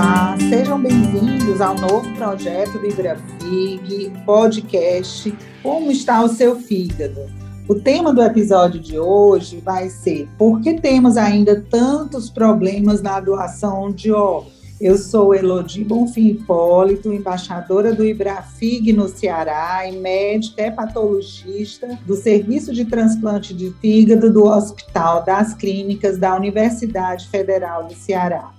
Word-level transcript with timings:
Olá, 0.00 0.34
sejam 0.48 0.80
bem-vindos 0.80 1.60
ao 1.60 1.74
novo 1.74 2.10
projeto 2.14 2.78
do 2.78 2.86
Ibrafig, 2.86 4.10
podcast 4.24 5.30
Como 5.62 5.90
está 5.90 6.22
o 6.22 6.28
seu 6.28 6.58
fígado? 6.58 7.20
O 7.68 7.74
tema 7.74 8.10
do 8.10 8.22
episódio 8.22 8.80
de 8.80 8.98
hoje 8.98 9.60
vai 9.60 9.90
ser 9.90 10.26
Por 10.38 10.62
que 10.62 10.80
temos 10.80 11.18
ainda 11.18 11.62
tantos 11.68 12.30
problemas 12.30 13.02
na 13.02 13.20
doação 13.20 13.92
de 13.92 14.10
órgãos? 14.10 14.54
Eu 14.80 14.96
sou 14.96 15.34
Elodie 15.34 15.84
Bonfim 15.84 16.28
Hipólito, 16.28 17.12
embaixadora 17.12 17.92
do 17.94 18.02
Ibrafig 18.02 18.94
no 18.94 19.06
Ceará 19.06 19.86
e 19.86 19.98
médica 19.98 20.62
hepatologista 20.62 21.98
do 22.06 22.16
Serviço 22.16 22.72
de 22.72 22.86
Transplante 22.86 23.52
de 23.52 23.70
Fígado 23.82 24.32
do 24.32 24.44
Hospital 24.44 25.22
das 25.26 25.52
Clínicas 25.52 26.16
da 26.16 26.34
Universidade 26.34 27.28
Federal 27.28 27.84
do 27.84 27.92
Ceará. 27.92 28.50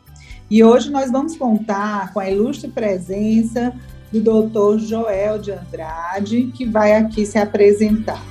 E 0.51 0.65
hoje 0.65 0.91
nós 0.91 1.09
vamos 1.09 1.37
contar 1.37 2.11
com 2.11 2.19
a 2.19 2.29
ilustre 2.29 2.69
presença 2.69 3.73
do 4.11 4.19
doutor 4.19 4.79
Joel 4.79 5.39
de 5.39 5.49
Andrade, 5.53 6.51
que 6.53 6.65
vai 6.65 6.91
aqui 6.91 7.25
se 7.25 7.37
apresentar. 7.37 8.21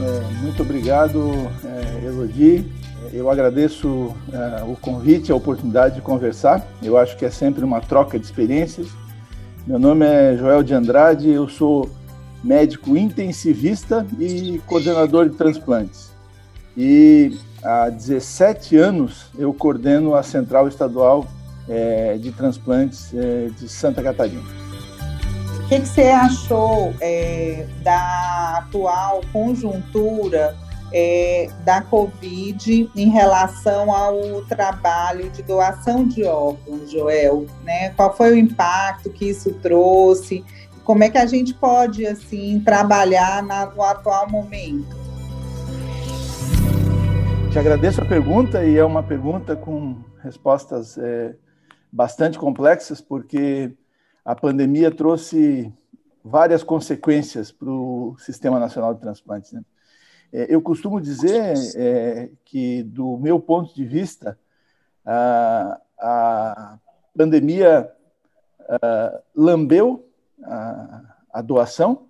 É, 0.00 0.42
muito 0.42 0.62
obrigado, 0.62 1.30
é, 1.62 2.06
Elodie. 2.06 2.64
Eu 3.12 3.30
agradeço 3.30 4.16
é, 4.32 4.62
o 4.62 4.74
convite, 4.76 5.30
a 5.30 5.34
oportunidade 5.34 5.96
de 5.96 6.00
conversar. 6.00 6.66
Eu 6.82 6.96
acho 6.96 7.18
que 7.18 7.26
é 7.26 7.30
sempre 7.30 7.62
uma 7.62 7.82
troca 7.82 8.18
de 8.18 8.24
experiências. 8.24 8.88
Meu 9.66 9.78
nome 9.78 10.06
é 10.06 10.38
Joel 10.38 10.62
de 10.62 10.72
Andrade, 10.72 11.28
eu 11.28 11.50
sou 11.50 11.90
médico 12.42 12.96
intensivista 12.96 14.06
e 14.18 14.58
coordenador 14.66 15.28
de 15.28 15.36
transplantes. 15.36 16.18
E 16.76 17.38
há 17.62 17.88
17 17.90 18.76
anos 18.76 19.26
eu 19.38 19.52
coordeno 19.52 20.14
a 20.14 20.22
Central 20.22 20.68
Estadual 20.68 21.26
é, 21.68 22.16
de 22.18 22.32
Transplantes 22.32 23.12
é, 23.14 23.48
de 23.58 23.68
Santa 23.68 24.02
Catarina. 24.02 24.42
O 25.64 25.68
que, 25.68 25.80
que 25.80 25.86
você 25.86 26.08
achou 26.08 26.92
é, 27.00 27.66
da 27.82 28.58
atual 28.58 29.20
conjuntura 29.32 30.56
é, 30.92 31.48
da 31.64 31.80
Covid 31.82 32.90
em 32.96 33.08
relação 33.08 33.92
ao 33.92 34.42
trabalho 34.46 35.30
de 35.30 35.42
doação 35.42 36.06
de 36.06 36.24
órgãos, 36.24 36.90
Joel? 36.90 37.46
Né? 37.62 37.90
Qual 37.90 38.16
foi 38.16 38.32
o 38.32 38.36
impacto 38.36 39.10
que 39.10 39.26
isso 39.26 39.52
trouxe? 39.62 40.44
Como 40.82 41.04
é 41.04 41.08
que 41.08 41.18
a 41.18 41.26
gente 41.26 41.54
pode 41.54 42.04
assim 42.04 42.60
trabalhar 42.64 43.42
na, 43.42 43.66
no 43.66 43.82
atual 43.82 44.28
momento? 44.28 44.99
Te 47.50 47.58
agradeço 47.58 48.00
a 48.00 48.04
pergunta 48.06 48.64
e 48.64 48.76
é 48.76 48.84
uma 48.84 49.02
pergunta 49.02 49.56
com 49.56 50.04
respostas 50.22 50.96
é, 50.96 51.34
bastante 51.90 52.38
complexas, 52.38 53.00
porque 53.00 53.76
a 54.24 54.36
pandemia 54.36 54.88
trouxe 54.88 55.72
várias 56.22 56.62
consequências 56.62 57.50
para 57.50 57.68
o 57.68 58.14
Sistema 58.20 58.60
Nacional 58.60 58.94
de 58.94 59.00
Transplantes. 59.00 59.50
Né? 59.50 59.64
É, 60.32 60.46
eu 60.54 60.62
costumo 60.62 61.00
dizer 61.00 61.54
é, 61.74 62.30
que, 62.44 62.84
do 62.84 63.16
meu 63.16 63.40
ponto 63.40 63.74
de 63.74 63.84
vista, 63.84 64.38
a, 65.04 65.80
a 65.98 66.78
pandemia 67.18 67.90
a, 68.68 69.20
lambeu 69.34 70.08
a, 70.44 71.02
a 71.32 71.42
doação 71.42 72.06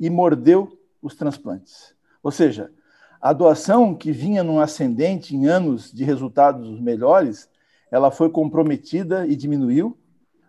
e 0.00 0.08
mordeu 0.08 0.80
os 1.02 1.14
transplantes. 1.14 1.94
Ou 2.22 2.30
seja, 2.30 2.72
a 3.22 3.32
doação, 3.32 3.94
que 3.94 4.10
vinha 4.10 4.42
num 4.42 4.58
ascendente 4.58 5.36
em 5.36 5.46
anos 5.46 5.92
de 5.92 6.02
resultados 6.02 6.80
melhores, 6.80 7.48
ela 7.88 8.10
foi 8.10 8.28
comprometida 8.28 9.24
e 9.28 9.36
diminuiu. 9.36 9.96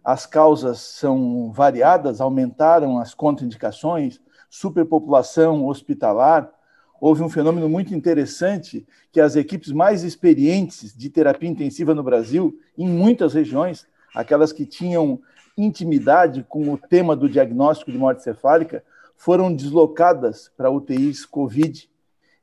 As 0.04 0.26
causas 0.26 0.80
são 0.80 1.52
variadas, 1.52 2.20
aumentaram 2.20 2.98
as 2.98 3.14
contraindicações, 3.14 4.20
superpopulação 4.50 5.68
hospitalar. 5.68 6.52
Houve 7.00 7.22
um 7.22 7.30
fenômeno 7.30 7.70
muito 7.70 7.94
interessante 7.94 8.88
que 9.12 9.22
as 9.22 9.36
equipes 9.36 9.72
mais 9.72 10.04
experientes 10.04 10.98
de 10.98 11.12
terapia 11.12 11.50
intensiva 11.50 11.94
no 11.94 12.02
Brasil, 12.02 12.58
em 12.76 12.88
muitas 12.90 13.36
regiões, 13.36 13.86
aquelas 14.16 14.52
que 14.52 14.66
tinham 14.66 15.22
intimidade 15.56 16.44
com 16.50 16.74
o 16.74 16.78
tema 16.80 17.16
do 17.16 17.30
diagnóstico 17.30 17.92
de 17.92 18.00
morte 18.00 18.24
cefálica, 18.24 18.84
foram 19.16 19.54
deslocadas 19.56 20.52
para 20.58 20.72
UTIs 20.72 21.24
COVID 21.24 21.93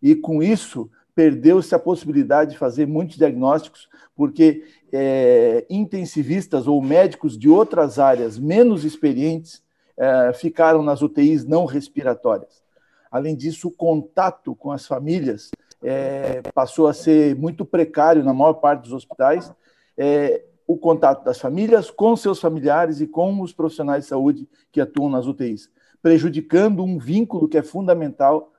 e 0.02 0.14
com 0.14 0.42
isso 0.42 0.90
perdeu-se 1.14 1.74
a 1.74 1.78
possibilidade 1.78 2.52
de 2.52 2.58
fazer 2.58 2.86
muitos 2.86 3.16
diagnósticos, 3.16 3.88
porque 4.16 4.64
é, 4.92 5.66
intensivistas 5.68 6.66
ou 6.66 6.80
médicos 6.80 7.36
de 7.38 7.48
outras 7.48 7.98
áreas 7.98 8.38
menos 8.38 8.84
experientes 8.84 9.62
é, 9.96 10.32
ficaram 10.32 10.82
nas 10.82 11.02
UTIs 11.02 11.44
não 11.44 11.64
respiratórias. 11.64 12.62
Além 13.10 13.36
disso, 13.36 13.68
o 13.68 13.72
contato 13.72 14.54
com 14.54 14.70
as 14.70 14.86
famílias 14.86 15.50
é, 15.82 16.42
passou 16.54 16.86
a 16.86 16.94
ser 16.94 17.34
muito 17.36 17.64
precário 17.64 18.22
na 18.22 18.32
maior 18.32 18.54
parte 18.54 18.82
dos 18.82 18.92
hospitais. 18.92 19.52
É, 19.98 20.44
o 20.66 20.78
contato 20.78 21.24
das 21.24 21.40
famílias 21.40 21.90
com 21.90 22.14
seus 22.14 22.40
familiares 22.40 23.00
e 23.00 23.06
com 23.06 23.40
os 23.40 23.52
profissionais 23.52 24.04
de 24.04 24.08
saúde 24.08 24.48
que 24.70 24.80
atuam 24.80 25.10
nas 25.10 25.26
UTIs, 25.26 25.68
prejudicando 26.00 26.84
um 26.84 26.96
vínculo 26.96 27.48
que 27.48 27.58
é 27.58 27.62
fundamental 27.62 28.52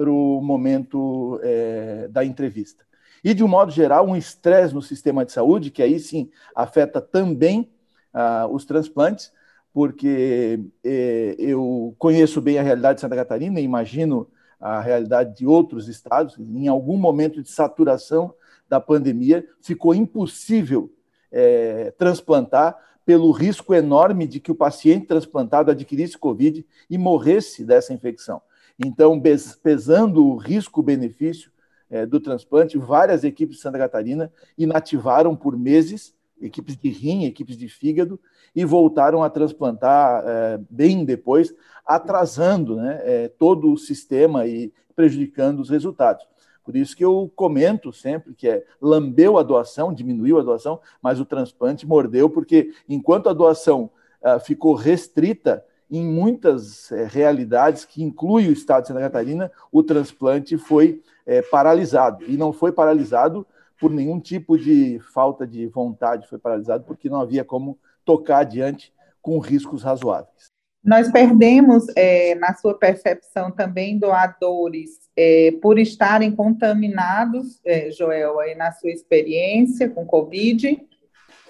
para 0.00 0.10
o 0.10 0.40
momento 0.40 1.38
é, 1.42 2.08
da 2.08 2.24
entrevista. 2.24 2.86
E, 3.22 3.34
de 3.34 3.44
um 3.44 3.48
modo 3.48 3.70
geral, 3.70 4.08
um 4.08 4.16
estresse 4.16 4.72
no 4.72 4.80
sistema 4.80 5.26
de 5.26 5.32
saúde, 5.32 5.70
que 5.70 5.82
aí 5.82 6.00
sim 6.00 6.30
afeta 6.56 7.02
também 7.02 7.70
ah, 8.14 8.48
os 8.50 8.64
transplantes, 8.64 9.30
porque 9.74 10.58
é, 10.82 11.36
eu 11.38 11.94
conheço 11.98 12.40
bem 12.40 12.58
a 12.58 12.62
realidade 12.62 12.94
de 12.94 13.02
Santa 13.02 13.14
Catarina 13.14 13.60
e 13.60 13.62
imagino 13.62 14.26
a 14.58 14.80
realidade 14.80 15.36
de 15.36 15.46
outros 15.46 15.86
estados. 15.86 16.38
Em 16.38 16.66
algum 16.66 16.96
momento 16.96 17.42
de 17.42 17.50
saturação 17.50 18.32
da 18.70 18.80
pandemia, 18.80 19.46
ficou 19.60 19.94
impossível 19.94 20.90
é, 21.30 21.92
transplantar 21.98 22.74
pelo 23.04 23.30
risco 23.32 23.74
enorme 23.74 24.26
de 24.26 24.40
que 24.40 24.50
o 24.50 24.54
paciente 24.54 25.04
transplantado 25.04 25.70
adquirisse 25.70 26.16
Covid 26.16 26.66
e 26.88 26.96
morresse 26.96 27.66
dessa 27.66 27.92
infecção. 27.92 28.40
Então, 28.84 29.20
pesando 29.62 30.26
o 30.26 30.36
risco-benefício 30.36 31.52
é, 31.90 32.06
do 32.06 32.18
transplante, 32.18 32.78
várias 32.78 33.24
equipes 33.24 33.56
de 33.56 33.62
Santa 33.62 33.76
Catarina 33.76 34.32
inativaram 34.56 35.36
por 35.36 35.56
meses, 35.56 36.14
equipes 36.40 36.76
de 36.78 36.88
rim, 36.88 37.24
equipes 37.26 37.58
de 37.58 37.68
fígado, 37.68 38.18
e 38.56 38.64
voltaram 38.64 39.22
a 39.22 39.28
transplantar 39.28 40.24
é, 40.26 40.60
bem 40.70 41.04
depois, 41.04 41.54
atrasando 41.84 42.76
né, 42.76 43.00
é, 43.02 43.28
todo 43.28 43.70
o 43.70 43.76
sistema 43.76 44.46
e 44.46 44.72
prejudicando 44.96 45.60
os 45.60 45.68
resultados. 45.68 46.26
Por 46.64 46.74
isso 46.74 46.96
que 46.96 47.04
eu 47.04 47.30
comento 47.36 47.92
sempre 47.92 48.32
que 48.34 48.48
é 48.48 48.64
lambeu 48.80 49.36
a 49.36 49.42
doação, 49.42 49.92
diminuiu 49.92 50.38
a 50.38 50.42
doação, 50.42 50.80
mas 51.02 51.20
o 51.20 51.24
transplante 51.24 51.86
mordeu, 51.86 52.30
porque 52.30 52.72
enquanto 52.88 53.28
a 53.28 53.32
doação 53.32 53.90
ah, 54.22 54.38
ficou 54.38 54.74
restrita, 54.74 55.64
em 55.90 56.04
muitas 56.04 56.92
é, 56.92 57.04
realidades, 57.04 57.84
que 57.84 58.02
inclui 58.02 58.48
o 58.48 58.52
estado 58.52 58.82
de 58.82 58.88
Santa 58.88 59.00
Catarina, 59.00 59.50
o 59.72 59.82
transplante 59.82 60.56
foi 60.56 61.02
é, 61.26 61.42
paralisado. 61.42 62.24
E 62.28 62.36
não 62.36 62.52
foi 62.52 62.70
paralisado 62.70 63.46
por 63.78 63.90
nenhum 63.90 64.20
tipo 64.20 64.58
de 64.58 65.00
falta 65.12 65.46
de 65.46 65.66
vontade, 65.66 66.28
foi 66.28 66.38
paralisado 66.38 66.84
porque 66.84 67.08
não 67.08 67.20
havia 67.20 67.44
como 67.44 67.78
tocar 68.04 68.38
adiante 68.38 68.92
com 69.20 69.38
riscos 69.38 69.82
razoáveis. 69.82 70.50
Nós 70.82 71.10
perdemos, 71.10 71.84
é, 71.94 72.34
na 72.36 72.54
sua 72.54 72.74
percepção, 72.74 73.50
também 73.50 73.98
doadores 73.98 75.10
é, 75.14 75.52
por 75.60 75.78
estarem 75.78 76.34
contaminados, 76.34 77.60
é, 77.64 77.90
Joel, 77.90 78.40
aí 78.40 78.54
na 78.54 78.72
sua 78.72 78.90
experiência 78.90 79.90
com 79.90 80.06
Covid? 80.06 80.80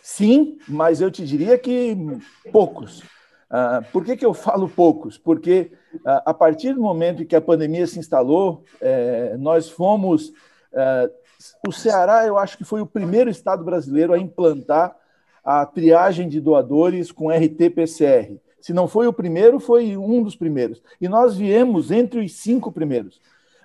Sim, 0.03 0.59
mas 0.67 1.01
eu 1.01 1.11
te 1.11 1.25
diria 1.25 1.57
que 1.57 1.97
poucos. 2.51 3.05
Uh, 3.51 3.85
por 3.93 4.05
que, 4.05 4.17
que 4.17 4.25
eu 4.25 4.33
falo 4.33 4.69
poucos? 4.69 5.19
Porque 5.19 5.73
uh, 5.95 6.23
a 6.25 6.33
partir 6.33 6.73
do 6.73 6.81
momento 6.81 7.25
que 7.27 7.35
a 7.35 7.41
pandemia 7.41 7.85
se 7.87 7.99
instalou, 7.99 8.65
eh, 8.81 9.37
nós 9.39 9.69
fomos. 9.69 10.29
Uh, 10.73 11.11
o 11.67 11.73
Ceará, 11.73 12.27
eu 12.27 12.39
acho 12.39 12.57
que 12.57 12.65
foi 12.65 12.81
o 12.81 12.87
primeiro 12.87 13.29
estado 13.31 13.65
brasileiro 13.65 14.13
a 14.13 14.19
implantar 14.19 14.95
a 15.43 15.65
triagem 15.65 16.29
de 16.29 16.39
doadores 16.39 17.11
com 17.11 17.31
RT-PCR. 17.31 18.39
Se 18.61 18.75
não 18.75 18.87
foi 18.87 19.07
o 19.07 19.13
primeiro, 19.13 19.59
foi 19.59 19.97
um 19.97 20.23
dos 20.23 20.37
primeiros. 20.37 20.83
E 21.01 21.09
nós 21.09 21.35
viemos 21.35 21.91
entre 21.91 22.21
os 22.21 22.35
cinco 22.35 22.71
primeiros. 22.71 23.21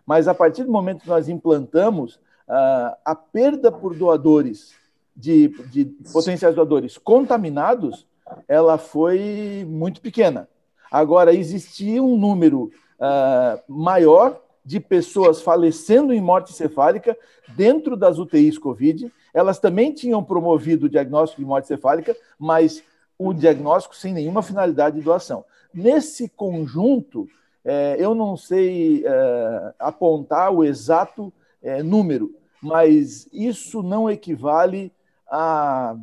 Mas 0.06 0.28
a 0.28 0.34
partir 0.34 0.64
do 0.64 0.72
momento 0.72 1.02
que 1.02 1.10
nós 1.10 1.28
implantamos, 1.28 2.18
a 2.48 3.14
perda 3.14 3.70
por 3.70 3.94
doadores, 3.94 4.74
de, 5.16 5.48
de 5.70 5.86
potenciais 6.12 6.56
doadores 6.56 6.98
contaminados, 6.98 8.06
ela 8.48 8.77
foi 8.77 9.66
muito 9.68 10.01
pequena. 10.01 10.48
Agora, 10.92 11.33
existia 11.33 12.01
um 12.01 12.18
número 12.18 12.72
uh, 13.00 13.62
maior 13.68 14.42
de 14.63 14.80
pessoas 14.80 15.42
falecendo 15.42 16.12
em 16.12 16.19
morte 16.19 16.51
cefálica 16.54 17.16
dentro 17.56 17.95
das 17.95 18.18
UTIs 18.18 18.57
Covid. 18.57 19.12
Elas 19.33 19.60
também 19.60 19.94
tinham 19.94 20.24
promovido 20.24 20.88
o 20.88 20.89
diagnóstico 20.89 21.42
de 21.42 21.48
morte 21.48 21.68
cefálica, 21.68 22.16
mas 22.39 22.83
o 23.18 23.31
diagnóstico 23.33 23.95
sem 23.95 24.13
nenhuma 24.13 24.42
finalidade 24.42 24.98
de 24.98 25.04
doação. 25.04 25.45
Nesse 25.74 26.27
conjunto, 26.30 27.27
é, 27.63 27.95
eu 28.00 28.16
não 28.16 28.36
sei 28.36 29.04
é, 29.06 29.74
apontar 29.77 30.51
o 30.51 30.63
exato 30.63 31.31
é, 31.62 31.83
número, 31.83 32.33
mas 32.62 33.27
isso 33.31 33.83
não 33.83 34.10
equivale 34.10 34.92
a 35.27 35.95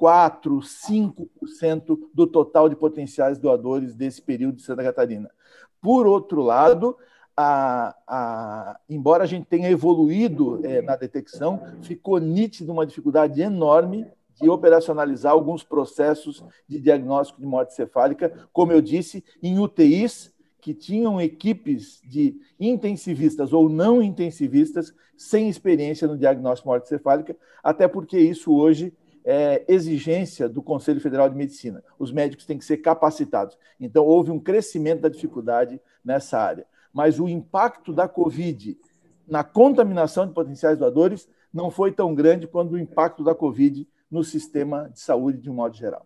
4, 0.00 0.60
5% 0.60 1.98
do 2.14 2.26
total 2.26 2.70
de 2.70 2.74
potenciais 2.74 3.38
doadores 3.38 3.94
desse 3.94 4.22
período 4.22 4.56
de 4.56 4.62
Santa 4.62 4.82
Catarina. 4.82 5.30
Por 5.78 6.06
outro 6.06 6.40
lado, 6.40 6.96
a, 7.36 7.94
a, 8.08 8.80
embora 8.88 9.24
a 9.24 9.26
gente 9.26 9.44
tenha 9.44 9.68
evoluído 9.68 10.58
é, 10.64 10.80
na 10.80 10.96
detecção, 10.96 11.60
ficou 11.82 12.18
nítido 12.18 12.72
uma 12.72 12.86
dificuldade 12.86 13.42
enorme 13.42 14.06
de 14.40 14.48
operacionalizar 14.48 15.32
alguns 15.32 15.62
processos 15.62 16.42
de 16.66 16.80
diagnóstico 16.80 17.38
de 17.38 17.46
morte 17.46 17.74
cefálica, 17.74 18.48
como 18.54 18.72
eu 18.72 18.80
disse, 18.80 19.22
em 19.42 19.58
UTIs 19.58 20.32
que 20.62 20.72
tinham 20.72 21.20
equipes 21.20 22.00
de 22.06 22.40
intensivistas 22.58 23.52
ou 23.52 23.68
não 23.68 24.02
intensivistas 24.02 24.94
sem 25.14 25.50
experiência 25.50 26.08
no 26.08 26.16
diagnóstico 26.16 26.68
de 26.68 26.72
morte 26.72 26.88
cefálica, 26.88 27.36
até 27.62 27.86
porque 27.86 28.18
isso 28.18 28.54
hoje 28.54 28.94
é 29.24 29.64
exigência 29.68 30.48
do 30.48 30.62
Conselho 30.62 31.00
Federal 31.00 31.28
de 31.28 31.36
Medicina. 31.36 31.82
Os 31.98 32.12
médicos 32.12 32.46
têm 32.46 32.58
que 32.58 32.64
ser 32.64 32.78
capacitados. 32.78 33.58
Então, 33.78 34.04
houve 34.04 34.30
um 34.30 34.40
crescimento 34.40 35.02
da 35.02 35.08
dificuldade 35.08 35.80
nessa 36.04 36.38
área. 36.38 36.66
Mas 36.92 37.20
o 37.20 37.28
impacto 37.28 37.92
da 37.92 38.08
Covid 38.08 38.78
na 39.26 39.44
contaminação 39.44 40.26
de 40.26 40.34
potenciais 40.34 40.76
doadores 40.76 41.28
não 41.52 41.70
foi 41.70 41.92
tão 41.92 42.14
grande 42.14 42.48
quanto 42.48 42.74
o 42.74 42.78
impacto 42.78 43.22
da 43.22 43.34
Covid 43.34 43.88
no 44.10 44.24
sistema 44.24 44.88
de 44.88 45.00
saúde 45.00 45.38
de 45.38 45.48
um 45.48 45.54
modo 45.54 45.76
geral. 45.76 46.04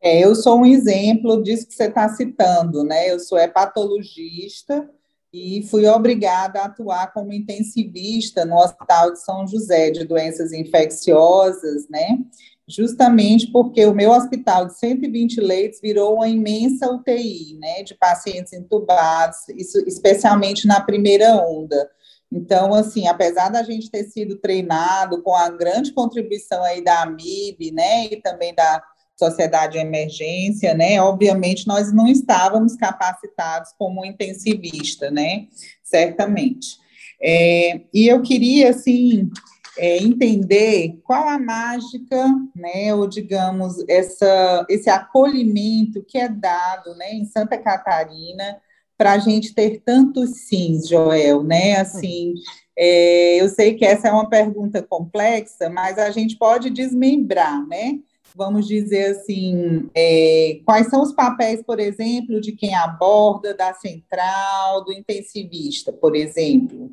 É, 0.00 0.22
eu 0.22 0.34
sou 0.34 0.60
um 0.60 0.66
exemplo 0.66 1.42
disso 1.42 1.66
que 1.66 1.74
você 1.74 1.84
está 1.84 2.08
citando, 2.08 2.84
né? 2.84 3.10
Eu 3.10 3.18
sou 3.18 3.38
hepatologista 3.38 4.88
e 5.32 5.62
fui 5.70 5.86
obrigada 5.86 6.60
a 6.60 6.64
atuar 6.66 7.12
como 7.12 7.32
intensivista 7.32 8.44
no 8.44 8.56
Hospital 8.56 9.12
de 9.12 9.22
São 9.22 9.46
José 9.46 9.90
de 9.90 10.04
doenças 10.04 10.52
infecciosas, 10.52 11.88
né? 11.88 12.18
Justamente 12.66 13.50
porque 13.50 13.84
o 13.86 13.94
meu 13.94 14.10
hospital 14.10 14.66
de 14.66 14.78
120 14.78 15.40
leitos 15.40 15.80
virou 15.80 16.16
uma 16.16 16.28
imensa 16.28 16.90
UTI, 16.92 17.56
né, 17.58 17.82
de 17.82 17.94
pacientes 17.94 18.52
entubados, 18.52 19.48
isso 19.56 19.78
especialmente 19.86 20.66
na 20.66 20.80
primeira 20.80 21.34
onda. 21.36 21.90
Então, 22.30 22.74
assim, 22.74 23.06
apesar 23.08 23.48
da 23.48 23.62
gente 23.62 23.90
ter 23.90 24.04
sido 24.04 24.36
treinado 24.36 25.22
com 25.22 25.34
a 25.34 25.48
grande 25.48 25.92
contribuição 25.92 26.62
aí 26.62 26.84
da 26.84 27.02
AMIB, 27.02 27.72
né, 27.72 28.04
e 28.06 28.20
também 28.20 28.54
da 28.54 28.82
Sociedade 29.18 29.72
de 29.72 29.78
Emergência, 29.78 30.74
né, 30.74 31.00
obviamente 31.00 31.66
nós 31.66 31.92
não 31.92 32.06
estávamos 32.06 32.76
capacitados 32.76 33.72
como 33.78 34.04
intensivista, 34.04 35.10
né, 35.10 35.46
certamente. 35.82 36.76
É, 37.20 37.80
e 37.92 38.06
eu 38.06 38.22
queria, 38.22 38.70
assim, 38.70 39.28
é, 39.76 39.98
entender 39.98 40.98
qual 41.04 41.28
a 41.28 41.38
mágica, 41.38 42.26
né, 42.54 42.94
ou 42.94 43.08
digamos, 43.08 43.84
essa, 43.88 44.66
esse 44.68 44.88
acolhimento 44.88 46.04
que 46.06 46.18
é 46.18 46.28
dado, 46.28 46.94
né, 46.94 47.12
em 47.12 47.24
Santa 47.24 47.58
Catarina, 47.58 48.60
para 48.98 49.12
a 49.12 49.18
gente 49.18 49.54
ter 49.54 49.80
tantos 49.84 50.40
sims, 50.40 50.88
Joel, 50.88 51.44
né? 51.44 51.76
Assim, 51.76 52.34
é, 52.76 53.40
eu 53.40 53.48
sei 53.48 53.74
que 53.74 53.84
essa 53.84 54.08
é 54.08 54.10
uma 54.10 54.28
pergunta 54.28 54.82
complexa, 54.82 55.70
mas 55.70 55.96
a 55.98 56.10
gente 56.10 56.36
pode 56.36 56.68
desmembrar, 56.68 57.64
né? 57.68 58.00
Vamos 58.34 58.66
dizer 58.66 59.16
assim, 59.16 59.90
é, 59.94 60.60
quais 60.64 60.88
são 60.88 61.02
os 61.02 61.12
papéis, 61.12 61.62
por 61.62 61.80
exemplo, 61.80 62.40
de 62.40 62.52
quem 62.52 62.74
aborda, 62.74 63.54
da 63.54 63.74
central, 63.74 64.84
do 64.84 64.92
intensivista, 64.92 65.92
por 65.92 66.14
exemplo? 66.14 66.92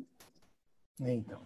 Então, 1.00 1.40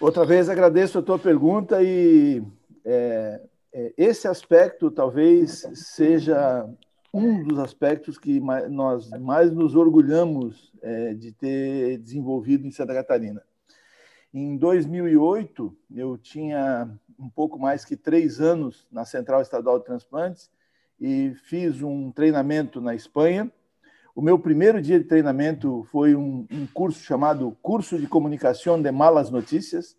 outra 0.00 0.24
vez 0.24 0.48
agradeço 0.48 0.98
a 0.98 1.02
tua 1.02 1.18
pergunta 1.18 1.82
e 1.82 2.42
é, 2.84 3.40
é 3.72 3.94
esse 3.96 4.26
aspecto 4.26 4.90
talvez 4.90 5.66
seja 5.74 6.68
um 7.12 7.42
dos 7.42 7.58
aspectos 7.58 8.18
que 8.18 8.40
nós 8.68 9.08
mais 9.20 9.50
nos 9.50 9.74
orgulhamos 9.74 10.70
é, 10.82 11.14
de 11.14 11.32
ter 11.32 11.98
desenvolvido 11.98 12.66
em 12.66 12.70
Santa 12.70 12.92
Catarina. 12.92 13.42
Em 14.34 14.54
2008, 14.56 15.74
eu 15.94 16.18
tinha 16.18 16.90
um 17.18 17.28
pouco 17.28 17.58
mais 17.58 17.84
que 17.84 17.96
três 17.96 18.40
anos 18.40 18.86
na 18.90 19.04
Central 19.04 19.42
Estadual 19.42 19.78
de 19.78 19.84
Transplantes 19.84 20.50
e 21.00 21.32
fiz 21.44 21.82
um 21.82 22.10
treinamento 22.10 22.80
na 22.80 22.94
Espanha. 22.94 23.50
O 24.14 24.22
meu 24.22 24.38
primeiro 24.38 24.80
dia 24.80 24.98
de 24.98 25.04
treinamento 25.04 25.86
foi 25.90 26.14
um, 26.14 26.46
um 26.50 26.66
curso 26.66 27.00
chamado 27.00 27.56
Curso 27.62 27.98
de 27.98 28.06
Comunicação 28.06 28.80
de 28.80 28.90
Malas 28.90 29.30
Notícias. 29.30 29.96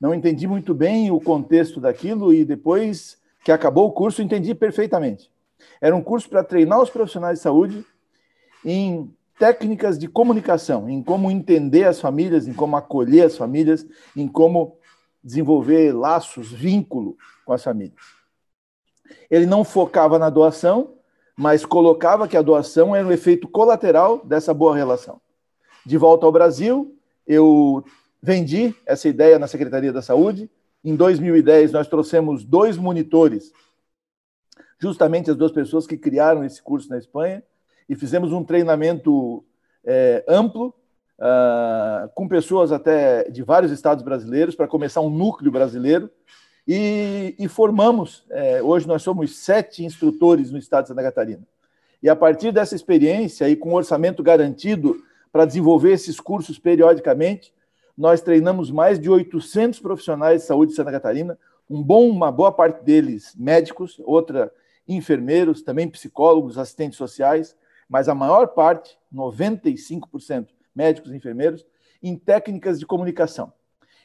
Não 0.00 0.14
entendi 0.14 0.46
muito 0.46 0.74
bem 0.74 1.10
o 1.10 1.20
contexto 1.20 1.80
daquilo 1.80 2.32
e 2.32 2.44
depois 2.44 3.18
que 3.44 3.50
acabou 3.50 3.88
o 3.88 3.92
curso 3.92 4.22
entendi 4.22 4.54
perfeitamente 4.54 5.30
era 5.80 5.94
um 5.94 6.02
curso 6.02 6.28
para 6.28 6.44
treinar 6.44 6.80
os 6.80 6.90
profissionais 6.90 7.38
de 7.38 7.42
saúde 7.42 7.84
em 8.64 9.12
técnicas 9.38 9.98
de 9.98 10.08
comunicação, 10.08 10.88
em 10.88 11.02
como 11.02 11.30
entender 11.30 11.84
as 11.84 12.00
famílias, 12.00 12.48
em 12.48 12.52
como 12.52 12.76
acolher 12.76 13.26
as 13.26 13.36
famílias, 13.36 13.86
em 14.16 14.26
como 14.26 14.76
desenvolver 15.28 15.92
laços, 15.92 16.50
vínculo 16.50 17.16
com 17.44 17.52
as 17.52 17.62
famílias. 17.62 18.00
Ele 19.30 19.46
não 19.46 19.62
focava 19.62 20.18
na 20.18 20.30
doação, 20.30 20.94
mas 21.36 21.64
colocava 21.64 22.26
que 22.26 22.36
a 22.36 22.42
doação 22.42 22.96
era 22.96 23.06
um 23.06 23.12
efeito 23.12 23.46
colateral 23.46 24.24
dessa 24.24 24.52
boa 24.52 24.74
relação. 24.74 25.20
De 25.84 25.96
volta 25.96 26.26
ao 26.26 26.32
Brasil, 26.32 26.96
eu 27.26 27.84
vendi 28.22 28.74
essa 28.84 29.08
ideia 29.08 29.38
na 29.38 29.46
Secretaria 29.46 29.92
da 29.92 30.02
Saúde. 30.02 30.50
Em 30.82 30.96
2010, 30.96 31.72
nós 31.72 31.86
trouxemos 31.86 32.44
dois 32.44 32.76
monitores 32.76 33.52
justamente 34.78 35.30
as 35.30 35.36
duas 35.36 35.52
pessoas 35.52 35.86
que 35.86 35.96
criaram 35.96 36.44
esse 36.44 36.62
curso 36.62 36.88
na 36.88 36.98
Espanha, 36.98 37.42
e 37.88 37.96
fizemos 37.96 38.32
um 38.32 38.44
treinamento 38.44 39.44
é, 39.84 40.24
amplo, 40.28 40.74
uh, 41.18 42.08
com 42.14 42.28
pessoas 42.28 42.72
até 42.72 43.28
de 43.30 43.42
vários 43.42 43.72
estados 43.72 44.04
brasileiros, 44.04 44.54
para 44.54 44.68
começar 44.68 45.00
um 45.00 45.10
núcleo 45.10 45.50
brasileiro, 45.50 46.10
e, 46.66 47.34
e 47.38 47.48
formamos, 47.48 48.26
é, 48.28 48.62
hoje 48.62 48.86
nós 48.86 49.02
somos 49.02 49.38
sete 49.38 49.82
instrutores 49.82 50.50
no 50.50 50.58
estado 50.58 50.84
de 50.84 50.88
Santa 50.88 51.02
Catarina. 51.02 51.42
E 52.02 52.10
a 52.10 52.14
partir 52.14 52.52
dessa 52.52 52.74
experiência, 52.74 53.48
e 53.48 53.56
com 53.56 53.72
orçamento 53.72 54.22
garantido 54.22 55.02
para 55.32 55.46
desenvolver 55.46 55.92
esses 55.92 56.20
cursos 56.20 56.58
periodicamente, 56.58 57.54
nós 57.96 58.20
treinamos 58.20 58.70
mais 58.70 59.00
de 59.00 59.08
800 59.08 59.80
profissionais 59.80 60.42
de 60.42 60.46
saúde 60.46 60.72
de 60.72 60.76
Santa 60.76 60.92
Catarina, 60.92 61.38
um 61.68 61.82
bom, 61.82 62.08
uma 62.08 62.30
boa 62.30 62.52
parte 62.52 62.84
deles 62.84 63.34
médicos, 63.34 64.00
outra 64.04 64.52
enfermeiros, 64.86 65.62
também 65.62 65.88
psicólogos, 65.88 66.56
assistentes 66.56 66.96
sociais, 66.96 67.56
mas 67.88 68.08
a 68.08 68.14
maior 68.14 68.48
parte, 68.48 68.98
95%, 69.12 70.48
médicos 70.78 71.12
enfermeiros, 71.12 71.66
em 72.00 72.16
técnicas 72.16 72.78
de 72.78 72.86
comunicação. 72.86 73.52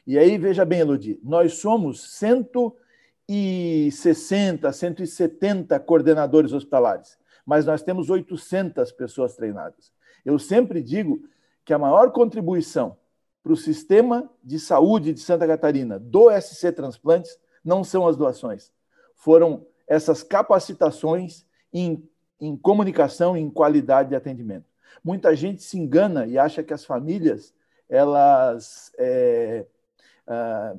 E 0.04 0.18
aí, 0.18 0.36
veja 0.36 0.64
bem, 0.64 0.80
Elodie, 0.80 1.20
nós 1.22 1.58
somos 1.58 2.18
160, 2.18 4.72
170 4.72 5.78
coordenadores 5.78 6.52
hospitalares, 6.52 7.16
mas 7.46 7.64
nós 7.64 7.80
temos 7.80 8.10
800 8.10 8.90
pessoas 8.90 9.36
treinadas. 9.36 9.92
Eu 10.24 10.36
sempre 10.36 10.82
digo 10.82 11.22
que 11.64 11.72
a 11.72 11.78
maior 11.78 12.10
contribuição 12.10 12.96
para 13.40 13.52
o 13.52 13.56
sistema 13.56 14.28
de 14.42 14.58
saúde 14.58 15.12
de 15.12 15.20
Santa 15.20 15.46
Catarina 15.46 15.96
do 15.96 16.28
SC 16.30 16.72
Transplantes 16.72 17.38
não 17.64 17.84
são 17.84 18.08
as 18.08 18.16
doações, 18.16 18.72
foram 19.14 19.64
essas 19.86 20.24
capacitações 20.24 21.46
em, 21.72 22.02
em 22.40 22.56
comunicação 22.56 23.36
e 23.36 23.40
em 23.40 23.48
qualidade 23.48 24.08
de 24.08 24.16
atendimento. 24.16 24.73
Muita 25.02 25.34
gente 25.34 25.62
se 25.62 25.78
engana 25.78 26.26
e 26.26 26.38
acha 26.38 26.62
que 26.62 26.72
as 26.72 26.84
famílias 26.84 27.54
elas 27.88 28.92
é, 28.98 29.66
é, 30.26 30.74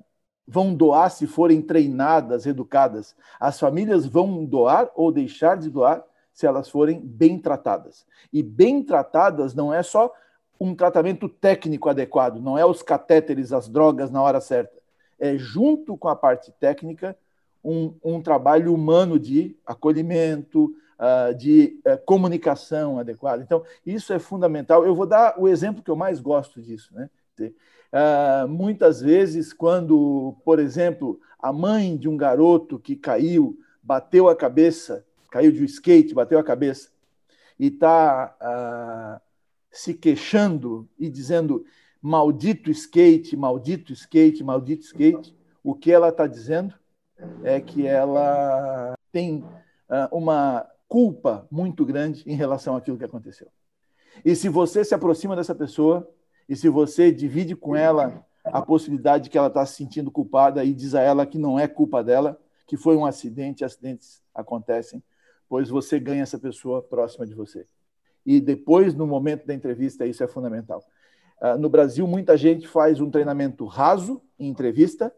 vão 0.48 0.74
doar 0.74 1.10
se 1.10 1.28
forem 1.28 1.62
treinadas, 1.62 2.46
educadas. 2.46 3.16
As 3.40 3.60
famílias 3.60 4.06
vão 4.06 4.46
doar 4.46 4.92
ou 4.96 5.12
deixar 5.12 5.58
de 5.58 5.70
doar 5.70 6.04
se 6.34 6.46
elas 6.46 6.70
forem 6.70 7.00
bem 7.00 7.40
tratadas. 7.40 8.06
E 8.32 8.44
bem 8.44 8.84
tratadas 8.84 9.54
não 9.54 9.74
é 9.74 9.82
só 9.82 10.14
um 10.60 10.76
tratamento 10.76 11.28
técnico 11.28 11.90
adequado, 11.90 12.40
não 12.40 12.58
é 12.58 12.66
os 12.66 12.82
catéteres, 12.82 13.52
as 13.52 13.68
drogas 13.68 14.10
na 14.10 14.22
hora 14.22 14.40
certa. 14.40 14.76
É 15.20 15.38
junto 15.38 15.98
com 15.98 16.08
a 16.08 16.16
parte 16.16 16.52
técnica 16.60 17.18
um, 17.64 17.94
um 18.04 18.22
trabalho 18.22 18.74
humano 18.74 19.18
de 19.18 19.56
acolhimento, 19.66 20.76
de 21.38 21.80
uh, 21.86 21.98
comunicação 22.06 23.00
adequada. 23.00 23.44
Então, 23.44 23.64
isso 23.86 24.14
é 24.14 24.20
fundamental. 24.20 24.86
Eu 24.86 24.96
vou 24.96 25.06
dar 25.06 25.36
o 25.38 25.48
exemplo 25.48 25.84
que 25.84 25.92
eu 25.92 25.96
mais 25.96 26.20
gosto 26.20 26.62
disso. 26.62 26.94
Né? 26.94 27.10
Uh, 27.40 28.48
muitas 28.48 29.02
vezes, 29.02 29.52
quando, 29.54 30.36
por 30.44 30.60
exemplo, 30.60 31.20
a 31.40 31.52
mãe 31.52 31.98
de 31.98 32.08
um 32.08 32.18
garoto 32.18 32.80
que 32.80 32.96
caiu, 32.96 33.60
bateu 33.84 34.30
a 34.30 34.36
cabeça, 34.36 35.06
caiu 35.30 35.52
de 35.52 35.62
um 35.62 35.66
skate, 35.66 36.14
bateu 36.14 36.40
a 36.40 36.44
cabeça, 36.44 36.90
e 37.60 37.68
está 37.68 39.22
se 39.72 39.94
queixando 39.94 40.88
e 40.98 41.10
dizendo 41.10 41.66
maldito 42.02 42.70
skate, 42.72 43.36
maldito 43.36 43.94
skate, 43.94 44.44
maldito 44.44 44.84
skate, 44.84 45.36
o 45.64 45.74
que 45.74 45.92
ela 45.92 46.10
está 46.10 46.28
dizendo 46.28 46.74
é 47.44 47.60
que 47.62 47.88
ela 47.88 48.94
tem 49.12 49.44
uma 50.12 50.68
culpa 50.88 51.48
muito 51.52 51.86
grande 51.86 52.24
em 52.26 52.36
relação 52.36 52.76
àquilo 52.76 52.98
que 52.98 53.04
aconteceu. 53.04 53.48
E 54.24 54.36
se 54.36 54.48
você 54.48 54.84
se 54.84 54.94
aproxima 54.94 55.36
dessa 55.36 55.56
pessoa, 55.56 56.10
e 56.48 56.56
se 56.56 56.70
você 56.70 57.12
divide 57.12 57.56
com 57.56 57.76
ela 57.76 58.26
a 58.44 58.62
possibilidade 58.62 59.26
de 59.26 59.30
que 59.30 59.38
ela 59.38 59.48
está 59.48 59.66
se 59.66 59.76
sentindo 59.76 60.12
culpada 60.12 60.64
e 60.64 60.74
diz 60.74 60.94
a 60.94 61.02
ela 61.02 61.26
que 61.26 61.38
não 61.38 61.60
é 61.60 61.68
culpa 61.68 62.04
dela, 62.04 62.40
que 62.68 62.78
foi 62.78 62.96
um 62.96 63.06
acidente, 63.06 63.66
acidentes 63.66 64.22
acontecem, 64.34 65.04
pois 65.50 65.70
você 65.70 66.00
ganha 66.00 66.24
essa 66.24 66.38
pessoa 66.38 66.82
próxima 66.82 67.26
de 67.26 67.34
você. 67.34 67.68
E 68.26 68.40
depois, 68.40 68.94
no 68.94 69.06
momento 69.06 69.46
da 69.46 69.54
entrevista, 69.54 70.06
isso 70.06 70.24
é 70.24 70.28
fundamental. 70.28 70.84
Uh, 71.42 71.58
no 71.58 71.70
Brasil, 71.70 72.08
muita 72.08 72.38
gente 72.38 72.68
faz 72.68 73.00
um 73.00 73.10
treinamento 73.10 73.66
raso 73.66 74.22
em 74.40 74.48
entrevista, 74.48 75.14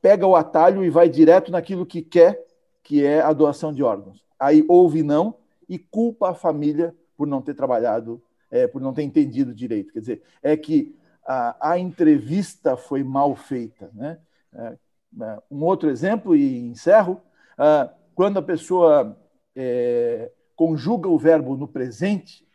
pega 0.00 0.26
o 0.26 0.36
atalho 0.36 0.84
e 0.84 0.90
vai 0.90 1.08
direto 1.08 1.50
naquilo 1.50 1.86
que 1.86 2.02
quer, 2.02 2.44
que 2.82 3.04
é 3.04 3.20
a 3.20 3.32
doação 3.32 3.72
de 3.72 3.82
órgãos 3.82 4.25
aí 4.38 4.64
ouve 4.68 5.02
não 5.02 5.36
e 5.68 5.78
culpa 5.78 6.30
a 6.30 6.34
família 6.34 6.94
por 7.16 7.26
não 7.26 7.42
ter 7.42 7.54
trabalhado, 7.54 8.22
é, 8.50 8.66
por 8.66 8.80
não 8.80 8.92
ter 8.92 9.02
entendido 9.02 9.54
direito. 9.54 9.92
Quer 9.92 10.00
dizer, 10.00 10.22
é 10.42 10.56
que 10.56 10.96
a, 11.26 11.72
a 11.72 11.78
entrevista 11.78 12.76
foi 12.76 13.02
mal 13.02 13.34
feita. 13.34 13.90
Né? 13.94 14.18
É, 14.54 14.76
é 15.20 15.42
um 15.50 15.64
outro 15.64 15.90
exemplo, 15.90 16.36
e 16.36 16.58
encerro, 16.58 17.20
ah, 17.58 17.90
quando 18.14 18.38
a 18.38 18.42
pessoa 18.42 19.18
é, 19.54 20.30
conjuga 20.54 21.08
o 21.08 21.18
verbo 21.18 21.56
no 21.56 21.66
presente, 21.66 22.46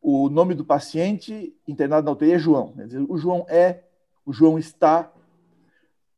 o 0.00 0.28
nome 0.28 0.54
do 0.54 0.64
paciente 0.64 1.56
internado 1.66 2.06
na 2.06 2.12
UTI 2.12 2.32
é 2.32 2.38
João. 2.38 2.72
Quer 2.72 2.86
dizer, 2.86 3.06
o 3.08 3.16
João 3.16 3.46
é, 3.48 3.84
o 4.26 4.32
João 4.32 4.58
está, 4.58 5.12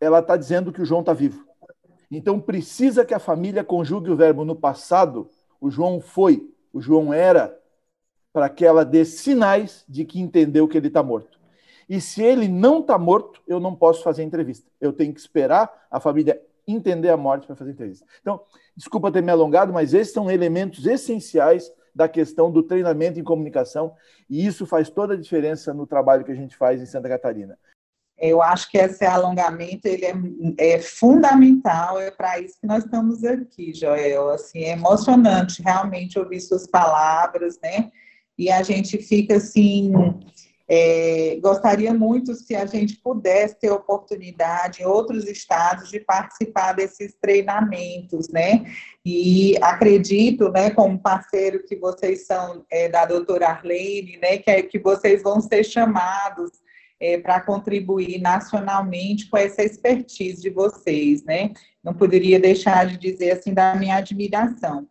ela 0.00 0.21
está 0.21 0.37
dizendo 0.37 0.73
que 0.73 0.83
o 0.83 0.85
João 0.85 1.00
está 1.00 1.12
vivo. 1.12 1.46
Então 2.11 2.41
precisa 2.41 3.05
que 3.05 3.15
a 3.15 3.19
família 3.19 3.65
conjugue 3.65 4.11
o 4.11 4.17
verbo 4.17 4.45
no 4.45 4.55
passado. 4.55 5.29
O 5.61 5.71
João 5.71 6.01
foi, 6.01 6.49
o 6.73 6.81
João 6.81 7.13
era, 7.13 7.59
para 8.33 8.49
que 8.49 8.65
ela 8.65 8.85
dê 8.85 9.05
sinais 9.05 9.85
de 9.89 10.05
que 10.05 10.21
entendeu 10.21 10.69
que 10.69 10.77
ele 10.77 10.89
está 10.89 11.03
morto. 11.03 11.39
E 11.89 12.01
se 12.01 12.23
ele 12.23 12.49
não 12.49 12.81
está 12.81 12.99
morto, 12.99 13.41
eu 13.47 13.61
não 13.61 13.75
posso 13.75 14.03
fazer 14.03 14.23
entrevista. 14.23 14.69
Eu 14.81 14.93
tenho 14.93 15.15
que 15.15 15.21
esperar 15.21 15.87
a 15.91 16.01
família 16.01 16.41
entender 16.67 17.11
a 17.11 17.17
morte 17.17 17.47
para 17.47 17.55
fazer 17.55 17.71
entrevista. 17.71 18.05
Então, 18.21 18.41
desculpa 18.77 19.13
ter 19.13 19.23
me 19.23 19.31
alongado, 19.31 19.73
mas 19.73 19.95
esses 19.95 20.13
são 20.13 20.31
elementos 20.31 20.85
essenciais 20.85 21.73
da 21.95 22.09
questão 22.09 22.51
do 22.51 22.63
treinamento 22.63 23.19
em 23.19 23.25
comunicação, 23.25 23.95
e 24.29 24.45
isso 24.45 24.67
faz 24.67 24.91
toda 24.91 25.15
a 25.15 25.17
diferença 25.17 25.73
no 25.73 25.87
trabalho 25.87 26.25
que 26.25 26.33
a 26.33 26.35
gente 26.35 26.55
faz 26.55 26.83
em 26.83 26.85
Santa 26.85 27.09
Catarina. 27.09 27.59
Eu 28.19 28.41
acho 28.41 28.71
que 28.71 28.79
esse 28.79 29.05
alongamento 29.05 29.87
ele 29.87 30.07
é, 30.07 30.15
é 30.59 30.79
fundamental, 30.81 32.01
é 32.01 32.11
para 32.11 32.41
isso 32.41 32.59
que 32.59 32.67
nós 32.67 32.85
estamos 32.85 33.23
aqui, 33.23 33.75
Joel. 33.75 34.31
Assim, 34.31 34.61
é 34.61 34.71
emocionante 34.71 35.63
realmente 35.63 36.19
ouvir 36.19 36.41
suas 36.41 36.67
palavras, 36.67 37.59
né? 37.63 37.91
E 38.39 38.51
a 38.51 38.63
gente 38.63 38.99
fica 38.99 39.37
assim. 39.37 39.93
É, 40.69 41.39
gostaria 41.41 41.95
muito 41.95 42.35
se 42.35 42.57
a 42.57 42.67
gente 42.67 42.97
pudesse 42.97 43.57
ter 43.61 43.71
oportunidade 43.71 44.83
em 44.83 44.85
outros 44.85 45.29
estados 45.29 45.91
de 45.91 46.01
participar 46.01 46.73
desses 46.73 47.15
treinamentos, 47.21 48.29
né? 48.31 48.65
E 49.05 49.57
acredito, 49.63 50.51
né, 50.51 50.71
como 50.71 50.99
parceiro 50.99 51.63
que 51.63 51.77
vocês 51.77 52.27
são 52.27 52.65
é, 52.69 52.89
da 52.89 53.07
doutora 53.07 53.47
Arlene, 53.47 54.17
né, 54.17 54.39
que, 54.39 54.51
é, 54.51 54.61
que 54.61 54.81
vocês 54.81 55.23
vão 55.23 55.41
ser 55.41 55.63
chamados 55.63 56.51
é, 57.00 57.19
para 57.19 57.41
contribuir 57.41 58.21
nacionalmente 58.21 59.29
com 59.29 59.37
essa 59.37 59.62
expertise 59.62 60.41
de 60.43 60.50
vocês, 60.50 61.23
né? 61.25 61.53
Não 61.83 61.95
poderia 61.95 62.41
deixar 62.41 62.87
de 62.87 62.97
dizer 62.97 63.33
assim 63.33 63.53
da 63.53 63.75
minha 63.75 63.97
admiração. 63.97 64.87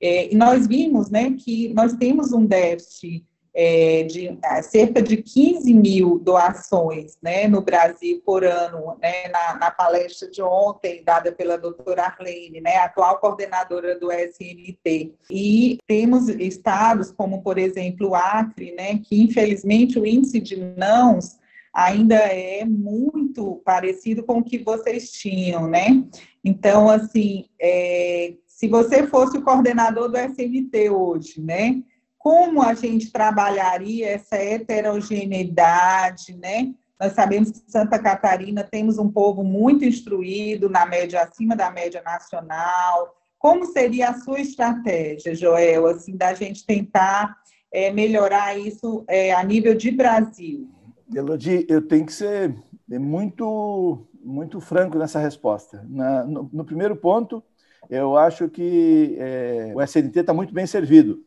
É, 0.00 0.32
e 0.32 0.36
nós 0.36 0.66
vimos, 0.66 1.10
né, 1.10 1.36
que 1.38 1.72
nós 1.74 1.92
temos 1.92 2.32
um 2.32 2.46
déficit 2.46 3.24
é, 3.54 4.04
de 4.04 4.38
é, 4.42 4.62
cerca 4.62 5.02
de 5.02 5.16
15 5.16 5.74
mil 5.74 6.18
doações 6.18 7.18
né, 7.20 7.48
no 7.48 7.60
Brasil 7.60 8.22
por 8.24 8.44
ano, 8.44 8.96
né, 9.02 9.28
na, 9.28 9.58
na, 9.58 9.70
palestra 9.70 10.30
de 10.30 10.40
ontem, 10.40 11.02
dada 11.04 11.32
pela 11.32 11.58
doutora 11.58 12.04
Arlene, 12.04 12.60
né, 12.60 12.76
atual 12.76 13.18
coordenadora 13.18 13.98
do 13.98 14.10
SNT. 14.12 15.14
E 15.30 15.78
temos 15.86 16.28
estados 16.28 17.10
como, 17.10 17.42
por 17.42 17.58
exemplo, 17.58 18.10
o 18.10 18.14
Acre, 18.14 18.72
né, 18.72 18.98
que 18.98 19.20
infelizmente 19.20 19.98
o 19.98 20.06
índice 20.06 20.40
de 20.40 20.56
nãos 20.56 21.39
ainda 21.72 22.16
é 22.16 22.64
muito 22.64 23.62
parecido 23.64 24.22
com 24.22 24.38
o 24.38 24.44
que 24.44 24.58
vocês 24.58 25.10
tinham, 25.10 25.68
né? 25.68 26.04
Então, 26.44 26.88
assim, 26.88 27.46
é, 27.60 28.34
se 28.46 28.68
você 28.68 29.06
fosse 29.06 29.38
o 29.38 29.42
coordenador 29.42 30.10
do 30.10 30.18
SMT 30.18 30.90
hoje, 30.90 31.40
né? 31.40 31.82
Como 32.18 32.60
a 32.60 32.74
gente 32.74 33.10
trabalharia 33.10 34.10
essa 34.10 34.36
heterogeneidade, 34.36 36.36
né? 36.36 36.74
Nós 37.00 37.14
sabemos 37.14 37.50
que 37.50 37.70
Santa 37.70 37.98
Catarina 37.98 38.62
temos 38.62 38.98
um 38.98 39.10
povo 39.10 39.42
muito 39.42 39.86
instruído, 39.86 40.68
na 40.68 40.84
média 40.84 41.22
acima 41.22 41.56
da 41.56 41.70
média 41.70 42.02
nacional. 42.04 43.16
Como 43.38 43.64
seria 43.64 44.10
a 44.10 44.20
sua 44.20 44.38
estratégia, 44.38 45.34
Joel, 45.34 45.86
assim, 45.86 46.14
da 46.14 46.34
gente 46.34 46.66
tentar 46.66 47.34
é, 47.72 47.90
melhorar 47.90 48.58
isso 48.58 49.02
é, 49.08 49.32
a 49.32 49.42
nível 49.42 49.74
de 49.74 49.90
Brasil? 49.90 50.68
Elodie, 51.14 51.66
eu 51.68 51.82
tenho 51.82 52.06
que 52.06 52.12
ser 52.12 52.54
muito, 52.88 54.06
muito 54.22 54.60
franco 54.60 54.98
nessa 54.98 55.18
resposta. 55.18 55.84
Na, 55.88 56.24
no, 56.24 56.48
no, 56.52 56.64
primeiro 56.64 56.94
ponto, 56.94 57.42
eu 57.88 58.16
acho 58.16 58.48
que 58.48 59.16
é, 59.18 59.72
o 59.74 59.82
SNT 59.82 60.20
está 60.20 60.32
muito 60.32 60.54
bem 60.54 60.66
servido. 60.66 61.24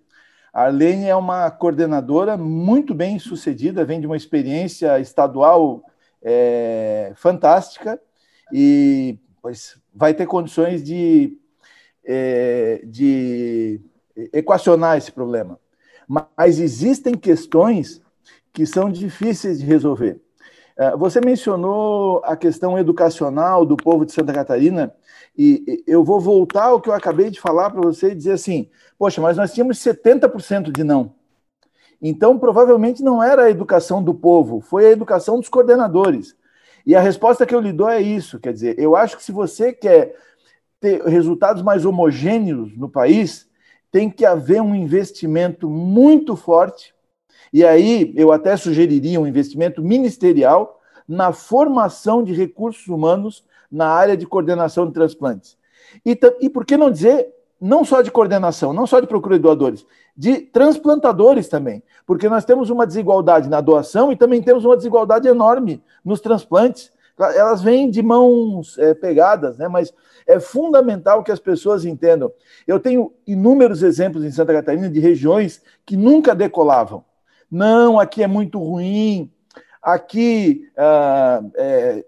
A 0.53 0.63
Arlene 0.65 1.07
é 1.07 1.15
uma 1.15 1.49
coordenadora 1.49 2.37
muito 2.37 2.93
bem 2.93 3.17
sucedida, 3.19 3.83
vem 3.83 3.99
de 3.99 4.05
uma 4.05 4.15
experiência 4.15 4.99
estadual 4.99 5.83
é, 6.21 7.11
fantástica 7.15 7.99
e 8.51 9.17
pois, 9.41 9.77
vai 9.93 10.13
ter 10.13 10.25
condições 10.25 10.83
de, 10.83 11.37
é, 12.05 12.81
de 12.85 13.81
equacionar 14.31 14.97
esse 14.97 15.11
problema. 15.11 15.59
Mas 16.07 16.59
existem 16.59 17.15
questões 17.15 18.01
que 18.53 18.65
são 18.65 18.89
difíceis 18.89 19.59
de 19.59 19.65
resolver. 19.65 20.21
É, 20.77 20.95
você 20.95 21.19
mencionou 21.19 22.21
a 22.23 22.35
questão 22.35 22.77
educacional 22.77 23.65
do 23.65 23.75
povo 23.75 24.05
de 24.05 24.11
Santa 24.11 24.31
Catarina, 24.31 24.93
e 25.35 25.83
eu 25.87 26.03
vou 26.03 26.19
voltar 26.19 26.65
ao 26.65 26.79
que 26.79 26.89
eu 26.89 26.93
acabei 26.93 27.31
de 27.31 27.41
falar 27.41 27.71
para 27.71 27.81
você 27.81 28.11
e 28.11 28.15
dizer 28.15 28.33
assim: 28.33 28.69
poxa, 28.97 29.19
mas 29.19 29.35
nós 29.35 29.51
tínhamos 29.51 29.79
70% 29.79 30.71
de 30.71 30.83
não. 30.83 31.15
Então, 32.01 32.37
provavelmente 32.37 33.01
não 33.01 33.23
era 33.23 33.43
a 33.43 33.49
educação 33.49 34.03
do 34.03 34.13
povo, 34.13 34.61
foi 34.61 34.85
a 34.85 34.91
educação 34.91 35.39
dos 35.39 35.49
coordenadores. 35.49 36.35
E 36.85 36.95
a 36.95 36.99
resposta 36.99 37.45
que 37.45 37.55
eu 37.55 37.61
lhe 37.61 37.73
dou 37.73 37.89
é 37.89 38.01
isso: 38.01 38.39
quer 38.39 38.53
dizer, 38.53 38.77
eu 38.77 38.95
acho 38.95 39.17
que 39.17 39.23
se 39.23 39.31
você 39.31 39.73
quer 39.73 40.15
ter 40.79 41.03
resultados 41.03 41.63
mais 41.63 41.85
homogêneos 41.85 42.75
no 42.77 42.89
país, 42.89 43.47
tem 43.91 44.09
que 44.09 44.25
haver 44.25 44.61
um 44.61 44.75
investimento 44.75 45.69
muito 45.69 46.35
forte 46.35 46.92
e 47.53 47.63
aí 47.63 48.11
eu 48.17 48.31
até 48.31 48.57
sugeriria 48.57 49.21
um 49.21 49.27
investimento 49.27 49.79
ministerial 49.83 50.81
na 51.07 51.31
formação 51.31 52.23
de 52.23 52.33
recursos 52.33 52.87
humanos 52.87 53.45
na 53.71 53.87
área 53.87 54.17
de 54.17 54.25
coordenação 54.25 54.87
de 54.87 54.93
transplantes. 54.93 55.55
E, 56.03 56.19
e 56.41 56.49
por 56.49 56.65
que 56.65 56.75
não 56.75 56.89
dizer, 56.89 57.31
não 57.61 57.85
só 57.85 58.01
de 58.01 58.09
coordenação, 58.09 58.73
não 58.73 58.87
só 58.87 58.99
de 58.99 59.05
procura 59.05 59.35
de 59.35 59.43
doadores, 59.43 59.85
de 60.17 60.39
transplantadores 60.39 61.47
também, 61.47 61.83
porque 62.07 62.27
nós 62.27 62.43
temos 62.43 62.71
uma 62.71 62.87
desigualdade 62.87 63.47
na 63.47 63.61
doação 63.61 64.11
e 64.11 64.15
também 64.15 64.41
temos 64.41 64.65
uma 64.65 64.75
desigualdade 64.75 65.27
enorme 65.27 65.83
nos 66.03 66.19
transplantes. 66.19 66.91
Elas 67.35 67.61
vêm 67.61 67.91
de 67.91 68.01
mãos 68.01 68.79
é, 68.79 68.95
pegadas, 68.95 69.59
né? 69.59 69.67
mas 69.67 69.93
é 70.25 70.39
fundamental 70.39 71.23
que 71.23 71.31
as 71.31 71.39
pessoas 71.39 71.85
entendam. 71.85 72.31
Eu 72.65 72.79
tenho 72.79 73.13
inúmeros 73.27 73.83
exemplos 73.83 74.23
em 74.23 74.31
Santa 74.31 74.53
Catarina 74.53 74.89
de 74.89 74.99
regiões 74.99 75.61
que 75.85 75.95
nunca 75.95 76.33
decolavam 76.33 77.03
não, 77.53 77.99
aqui 77.99 78.23
é 78.23 78.27
muito 78.27 78.57
ruim, 78.57 79.31
aqui 79.81 80.67
ah, 80.75 81.41
é, 81.55 82.05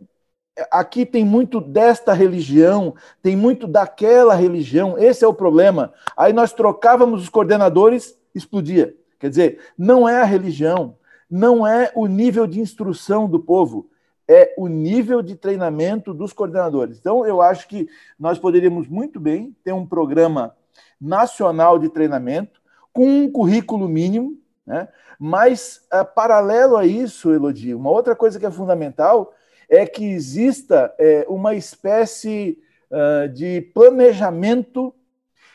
aqui 0.72 1.06
tem 1.06 1.24
muito 1.24 1.60
desta 1.60 2.14
religião, 2.14 2.96
tem 3.22 3.36
muito 3.36 3.68
daquela 3.68 4.34
religião, 4.34 4.98
esse 4.98 5.24
é 5.24 5.28
o 5.28 5.34
problema. 5.34 5.94
Aí 6.16 6.34
nós 6.34 6.54
trocávamos 6.54 7.22
os 7.22 7.30
coordenadores, 7.30 8.18
explodia. 8.34 8.96
Quer 9.20 9.30
dizer, 9.30 9.60
não 9.78 10.08
é 10.08 10.22
a 10.22 10.26
religião, 10.26 10.98
não 11.30 11.66
é 11.66 11.92
o 11.96 12.08
nível 12.08 12.48
de 12.48 12.60
instrução 12.60 13.30
do 13.30 13.40
povo, 13.40 13.90
é 14.28 14.54
o 14.58 14.68
nível 14.68 15.22
de 15.22 15.36
treinamento 15.36 16.14
dos 16.14 16.34
coordenadores. 16.34 16.98
Então, 16.98 17.26
eu 17.26 17.42
acho 17.42 17.68
que 17.68 17.88
nós 18.20 18.40
poderíamos 18.40 18.88
muito 18.88 19.20
bem 19.20 19.56
ter 19.64 19.74
um 19.74 19.86
programa 19.86 20.56
nacional 21.00 21.78
de 21.78 21.90
treinamento 21.90 22.62
com 22.92 23.06
um 23.08 23.32
currículo 23.32 23.88
mínimo, 23.88 24.38
né? 24.66 24.88
mas, 25.20 25.86
uh, 25.94 26.06
paralelo 26.06 26.78
a 26.78 26.86
isso, 26.86 27.32
Elodie, 27.32 27.76
uma 27.76 27.90
outra 27.90 28.16
coisa 28.16 28.40
que 28.40 28.46
é 28.46 28.52
fundamental 28.52 29.34
é 29.70 29.86
que 29.86 30.06
exista 30.06 30.94
é, 30.98 31.26
uma 31.28 31.56
espécie 31.56 32.60
uh, 32.92 33.28
de 33.30 33.62
planejamento 33.62 34.94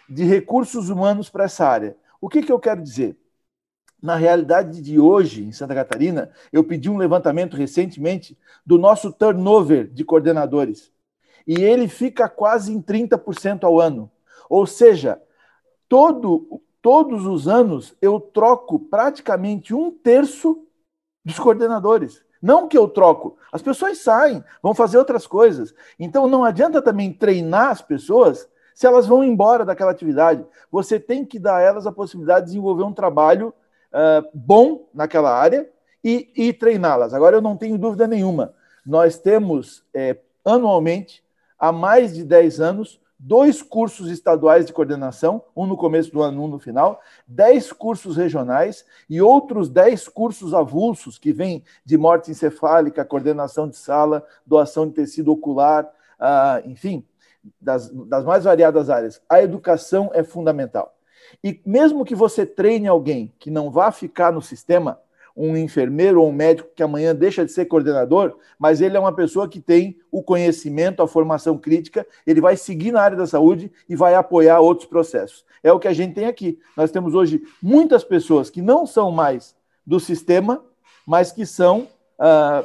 de 0.08 0.24
recursos 0.24 0.90
humanos 0.90 1.30
para 1.30 1.44
essa 1.44 1.66
área. 1.66 1.96
O 2.20 2.28
que, 2.28 2.42
que 2.42 2.50
eu 2.50 2.58
quero 2.58 2.82
dizer? 2.82 3.16
Na 4.02 4.16
realidade 4.16 4.80
de 4.80 4.98
hoje, 4.98 5.44
em 5.44 5.52
Santa 5.52 5.74
Catarina, 5.74 6.30
eu 6.52 6.64
pedi 6.64 6.90
um 6.90 6.96
levantamento 6.96 7.56
recentemente 7.56 8.36
do 8.64 8.78
nosso 8.78 9.12
turnover 9.12 9.86
de 9.86 10.04
coordenadores. 10.04 10.90
E 11.46 11.62
ele 11.62 11.86
fica 11.86 12.28
quase 12.28 12.72
em 12.72 12.80
30% 12.80 13.64
ao 13.64 13.78
ano. 13.78 14.10
Ou 14.48 14.66
seja, 14.66 15.20
todo, 15.88 16.62
todos 16.82 17.26
os 17.26 17.46
anos 17.48 17.94
eu 18.00 18.20
troco 18.20 18.78
praticamente 18.78 19.74
um 19.74 19.90
terço 19.90 20.66
dos 21.24 21.38
coordenadores. 21.38 22.22
Não 22.42 22.66
que 22.66 22.78
eu 22.78 22.88
troco, 22.88 23.36
as 23.52 23.60
pessoas 23.60 23.98
saem, 23.98 24.42
vão 24.62 24.74
fazer 24.74 24.96
outras 24.96 25.26
coisas. 25.26 25.74
Então 25.98 26.26
não 26.26 26.44
adianta 26.44 26.80
também 26.80 27.12
treinar 27.12 27.68
as 27.70 27.82
pessoas 27.82 28.48
se 28.74 28.86
elas 28.86 29.06
vão 29.06 29.22
embora 29.22 29.64
daquela 29.64 29.90
atividade. 29.90 30.44
Você 30.70 30.98
tem 30.98 31.24
que 31.24 31.38
dar 31.38 31.56
a 31.56 31.60
elas 31.60 31.86
a 31.86 31.92
possibilidade 31.92 32.46
de 32.46 32.52
desenvolver 32.52 32.84
um 32.84 32.94
trabalho 32.94 33.52
uh, 33.92 34.26
bom 34.32 34.88
naquela 34.94 35.36
área 35.36 35.68
e, 36.02 36.30
e 36.34 36.52
treiná-las. 36.52 37.12
Agora, 37.12 37.36
eu 37.36 37.42
não 37.42 37.56
tenho 37.56 37.76
dúvida 37.76 38.06
nenhuma, 38.06 38.54
nós 38.84 39.18
temos 39.18 39.84
é, 39.92 40.16
anualmente, 40.44 41.22
há 41.58 41.70
mais 41.70 42.14
de 42.14 42.24
10 42.24 42.60
anos, 42.60 42.99
dois 43.22 43.60
cursos 43.60 44.10
estaduais 44.10 44.64
de 44.64 44.72
coordenação, 44.72 45.44
um 45.54 45.66
no 45.66 45.76
começo 45.76 46.10
do 46.10 46.22
ano, 46.22 46.42
um 46.42 46.48
no 46.48 46.58
final, 46.58 47.02
dez 47.28 47.70
cursos 47.70 48.16
regionais 48.16 48.84
e 49.10 49.20
outros 49.20 49.68
dez 49.68 50.08
cursos 50.08 50.54
avulsos 50.54 51.18
que 51.18 51.30
vêm 51.30 51.62
de 51.84 51.98
morte 51.98 52.30
encefálica, 52.30 53.04
coordenação 53.04 53.68
de 53.68 53.76
sala, 53.76 54.26
doação 54.46 54.86
de 54.88 54.94
tecido 54.94 55.30
ocular, 55.30 55.84
uh, 55.84 56.66
enfim, 56.66 57.04
das, 57.60 57.90
das 57.90 58.24
mais 58.24 58.44
variadas 58.44 58.88
áreas. 58.88 59.20
A 59.28 59.42
educação 59.42 60.10
é 60.14 60.22
fundamental. 60.22 60.96
E 61.44 61.60
mesmo 61.66 62.06
que 62.06 62.14
você 62.14 62.46
treine 62.46 62.88
alguém 62.88 63.34
que 63.38 63.50
não 63.50 63.70
vá 63.70 63.92
ficar 63.92 64.32
no 64.32 64.40
sistema, 64.40 64.98
um 65.36 65.56
enfermeiro 65.56 66.20
ou 66.20 66.28
um 66.28 66.32
médico 66.32 66.70
que 66.74 66.82
amanhã 66.82 67.14
deixa 67.14 67.44
de 67.44 67.52
ser 67.52 67.66
coordenador, 67.66 68.36
mas 68.58 68.80
ele 68.80 68.96
é 68.96 69.00
uma 69.00 69.14
pessoa 69.14 69.48
que 69.48 69.60
tem 69.60 69.98
o 70.10 70.22
conhecimento, 70.22 71.02
a 71.02 71.08
formação 71.08 71.56
crítica, 71.56 72.06
ele 72.26 72.40
vai 72.40 72.56
seguir 72.56 72.92
na 72.92 73.00
área 73.00 73.16
da 73.16 73.26
saúde 73.26 73.70
e 73.88 73.96
vai 73.96 74.14
apoiar 74.14 74.60
outros 74.60 74.88
processos. 74.88 75.44
É 75.62 75.72
o 75.72 75.78
que 75.78 75.88
a 75.88 75.92
gente 75.92 76.14
tem 76.14 76.26
aqui. 76.26 76.58
Nós 76.76 76.90
temos 76.90 77.14
hoje 77.14 77.42
muitas 77.62 78.02
pessoas 78.02 78.50
que 78.50 78.62
não 78.62 78.86
são 78.86 79.10
mais 79.10 79.54
do 79.86 80.00
sistema, 80.00 80.64
mas 81.06 81.32
que 81.32 81.44
são 81.44 81.86
ah, 82.18 82.64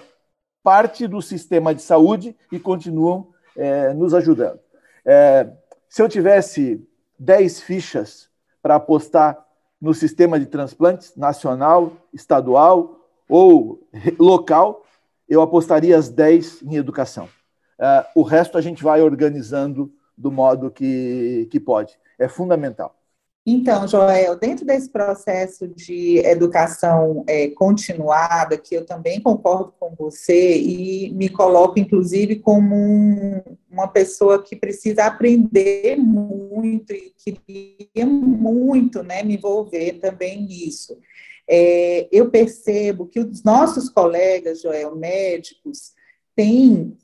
parte 0.65 1.07
do 1.07 1.22
sistema 1.22 1.75
de 1.75 1.81
saúde 1.81 2.36
e 2.51 2.57
continuam 2.57 3.27
eh, 3.55 3.93
nos 3.93 4.15
ajudando. 4.15 4.60
Eh, 5.05 5.48
se 5.88 6.01
eu 6.01 6.10
tivesse 6.10 6.84
10 7.19 7.62
fichas 7.62 8.29
para 8.62 8.75
apostar 8.75 9.44
no 9.85 9.93
sistema 9.93 10.39
de 10.39 10.47
transplantes 10.47 11.15
nacional, 11.15 11.93
estadual 12.11 13.07
ou 13.29 13.87
local, 14.17 14.83
eu 15.29 15.43
apostaria 15.43 15.95
as 15.95 16.09
10 16.09 16.63
em 16.63 16.75
educação. 16.75 17.25
Uh, 17.77 18.21
o 18.21 18.23
resto 18.23 18.57
a 18.57 18.61
gente 18.61 18.83
vai 18.83 19.03
organizando 19.03 19.93
do 20.17 20.31
modo 20.31 20.71
que, 20.71 21.47
que 21.51 21.59
pode. 21.59 21.99
É 22.17 22.27
fundamental. 22.27 22.95
Então, 23.48 23.88
Joel, 23.88 24.36
dentro 24.40 24.66
desse 24.66 24.90
processo 24.90 25.68
de 25.68 26.18
educação 26.18 27.24
é, 27.27 27.48
continuada, 27.50 28.58
que 28.58 28.74
eu 28.74 28.84
também 28.84 29.22
concordo 29.22 29.72
com 29.79 29.94
você 29.96 30.58
e 30.58 31.14
me 31.14 31.29
coloco, 31.29 31.79
inclusive, 31.79 32.38
como 32.38 32.75
um, 32.75 33.40
uma 33.70 33.88
pessoa 33.88 34.42
que 34.42 34.55
precisa 34.55 35.05
aprender 35.05 35.96
muito 35.96 36.92
e 36.92 37.14
queria 37.24 38.05
muito 38.05 39.03
né, 39.03 39.22
me 39.22 39.36
envolver 39.36 40.00
também 40.00 40.42
nisso. 40.42 40.98
É, 41.48 42.08
eu 42.12 42.31
percebo 42.31 43.05
que 43.05 43.20
os 43.20 43.44
nossos 43.44 43.90
colegas, 43.90 44.64
Joel, 44.64 44.96
médicos, 44.96 45.94
tem 46.35 46.98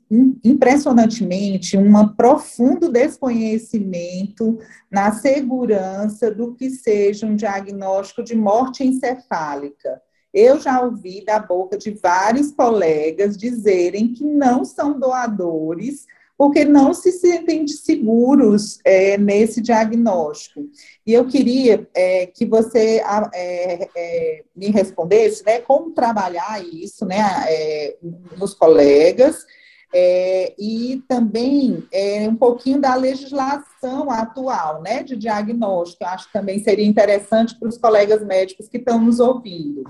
impressionantemente 0.44 1.76
um 1.78 2.08
profundo 2.08 2.90
desconhecimento 2.90 4.58
na 4.90 5.10
segurança 5.12 6.30
do 6.30 6.54
que 6.54 6.68
seja 6.68 7.26
um 7.26 7.34
diagnóstico 7.34 8.22
de 8.22 8.36
morte 8.36 8.84
encefálica. 8.84 10.02
Eu 10.34 10.60
já 10.60 10.82
ouvi 10.82 11.24
da 11.24 11.38
boca 11.38 11.78
de 11.78 11.90
vários 11.92 12.50
colegas 12.52 13.36
dizerem 13.36 14.12
que 14.12 14.24
não 14.24 14.64
são 14.64 14.98
doadores 14.98 16.06
porque 16.42 16.64
não 16.64 16.92
se 16.92 17.12
sentem 17.12 17.68
seguros 17.68 18.80
é, 18.84 19.16
nesse 19.16 19.60
diagnóstico. 19.60 20.68
E 21.06 21.14
eu 21.14 21.24
queria 21.24 21.88
é, 21.94 22.26
que 22.26 22.44
você 22.44 23.00
é, 23.32 23.88
é, 23.94 24.42
me 24.56 24.68
respondesse 24.68 25.46
né, 25.46 25.60
como 25.60 25.92
trabalhar 25.92 26.60
isso 26.60 27.06
né, 27.06 27.22
é, 27.46 27.96
nos 28.36 28.54
colegas, 28.54 29.46
é, 29.94 30.52
e 30.58 31.04
também 31.06 31.86
um 32.28 32.34
pouquinho 32.34 32.80
da 32.80 32.96
legislação 32.96 34.10
atual 34.10 34.82
né, 34.82 35.04
de 35.04 35.14
diagnóstico. 35.14 36.02
Eu 36.02 36.08
acho 36.08 36.26
que 36.26 36.32
também 36.32 36.58
seria 36.58 36.84
interessante 36.84 37.56
para 37.56 37.68
os 37.68 37.78
colegas 37.78 38.26
médicos 38.26 38.68
que 38.68 38.78
estão 38.78 39.00
nos 39.00 39.20
ouvindo. 39.20 39.84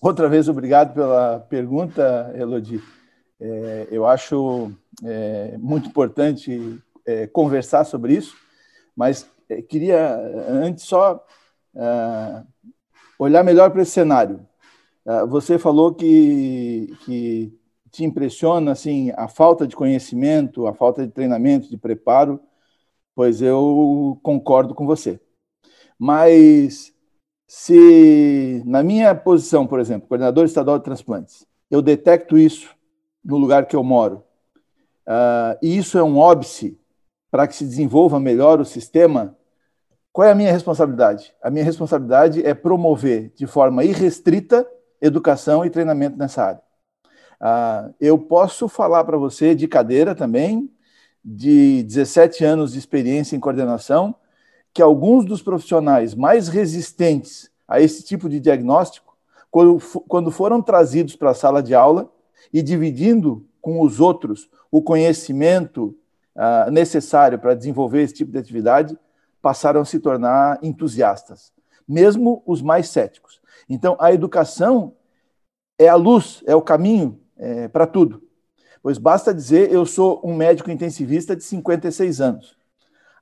Outra 0.00 0.28
vez, 0.28 0.48
obrigado 0.48 0.94
pela 0.94 1.46
pergunta, 1.48 2.34
Elodie. 2.36 2.82
eu 3.88 4.04
acho 4.04 4.72
é 5.02 5.56
muito 5.58 5.88
importante 5.88 6.78
é, 7.06 7.26
conversar 7.26 7.84
sobre 7.84 8.14
isso, 8.14 8.36
mas 8.94 9.28
é, 9.48 9.62
queria 9.62 10.16
antes 10.48 10.84
só 10.84 11.24
é, 11.74 12.42
olhar 13.18 13.42
melhor 13.44 13.70
para 13.70 13.82
esse 13.82 13.92
cenário. 13.92 14.46
É, 15.06 15.26
você 15.26 15.58
falou 15.58 15.94
que, 15.94 16.94
que 17.04 17.58
te 17.90 18.04
impressiona 18.04 18.72
assim 18.72 19.12
a 19.16 19.28
falta 19.28 19.66
de 19.66 19.76
conhecimento, 19.76 20.66
a 20.66 20.74
falta 20.74 21.06
de 21.06 21.12
treinamento, 21.12 21.68
de 21.68 21.76
preparo, 21.76 22.40
pois 23.14 23.42
eu 23.42 24.18
concordo 24.22 24.74
com 24.74 24.86
você. 24.86 25.20
Mas 25.98 26.92
se 27.46 28.62
na 28.64 28.82
minha 28.82 29.14
posição, 29.14 29.66
por 29.66 29.78
exemplo, 29.78 30.08
coordenador 30.08 30.44
estadual 30.44 30.78
de 30.78 30.84
transplantes, 30.84 31.46
eu 31.70 31.82
detecto 31.82 32.38
isso 32.38 32.74
no 33.24 33.36
lugar 33.36 33.66
que 33.66 33.76
eu 33.76 33.84
moro, 33.84 34.24
uh, 35.06 35.58
e 35.62 35.76
isso 35.76 35.98
é 35.98 36.02
um 36.02 36.18
óbice 36.18 36.78
para 37.30 37.46
que 37.46 37.56
se 37.56 37.64
desenvolva 37.64 38.20
melhor 38.20 38.60
o 38.60 38.64
sistema, 38.64 39.36
qual 40.12 40.28
é 40.28 40.32
a 40.32 40.34
minha 40.34 40.52
responsabilidade? 40.52 41.34
A 41.42 41.50
minha 41.50 41.64
responsabilidade 41.64 42.44
é 42.44 42.52
promover 42.52 43.32
de 43.34 43.46
forma 43.46 43.84
irrestrita 43.84 44.66
educação 45.00 45.64
e 45.64 45.70
treinamento 45.70 46.16
nessa 46.16 46.44
área. 46.44 46.62
Uh, 47.40 47.94
eu 48.00 48.18
posso 48.18 48.68
falar 48.68 49.02
para 49.04 49.16
você 49.16 49.54
de 49.54 49.66
cadeira 49.66 50.14
também, 50.14 50.70
de 51.24 51.82
17 51.84 52.44
anos 52.44 52.72
de 52.72 52.78
experiência 52.78 53.34
em 53.34 53.40
coordenação, 53.40 54.14
que 54.72 54.80
alguns 54.80 55.24
dos 55.24 55.42
profissionais 55.42 56.14
mais 56.14 56.48
resistentes 56.48 57.50
a 57.66 57.80
esse 57.80 58.02
tipo 58.04 58.28
de 58.28 58.38
diagnóstico, 58.38 59.16
quando, 59.50 59.78
quando 60.08 60.30
foram 60.30 60.62
trazidos 60.62 61.16
para 61.16 61.30
a 61.30 61.34
sala 61.34 61.62
de 61.62 61.74
aula 61.74 62.10
e 62.52 62.62
dividindo 62.62 63.46
com 63.62 63.80
os 63.80 64.00
outros 64.00 64.50
o 64.70 64.82
conhecimento 64.82 65.96
uh, 66.36 66.70
necessário 66.70 67.38
para 67.38 67.54
desenvolver 67.54 68.02
esse 68.02 68.14
tipo 68.14 68.32
de 68.32 68.38
atividade, 68.38 68.98
passaram 69.40 69.80
a 69.80 69.84
se 69.84 69.98
tornar 69.98 70.58
entusiastas, 70.62 71.52
mesmo 71.86 72.42
os 72.44 72.60
mais 72.60 72.88
céticos. 72.88 73.40
Então, 73.68 73.96
a 73.98 74.12
educação 74.12 74.94
é 75.78 75.88
a 75.88 75.94
luz, 75.94 76.42
é 76.46 76.54
o 76.54 76.62
caminho 76.62 77.20
é, 77.36 77.68
para 77.68 77.86
tudo. 77.86 78.22
Pois 78.82 78.98
basta 78.98 79.34
dizer, 79.34 79.72
eu 79.72 79.86
sou 79.86 80.20
um 80.24 80.34
médico 80.34 80.70
intensivista 80.70 81.36
de 81.36 81.42
56 81.44 82.20
anos. 82.20 82.56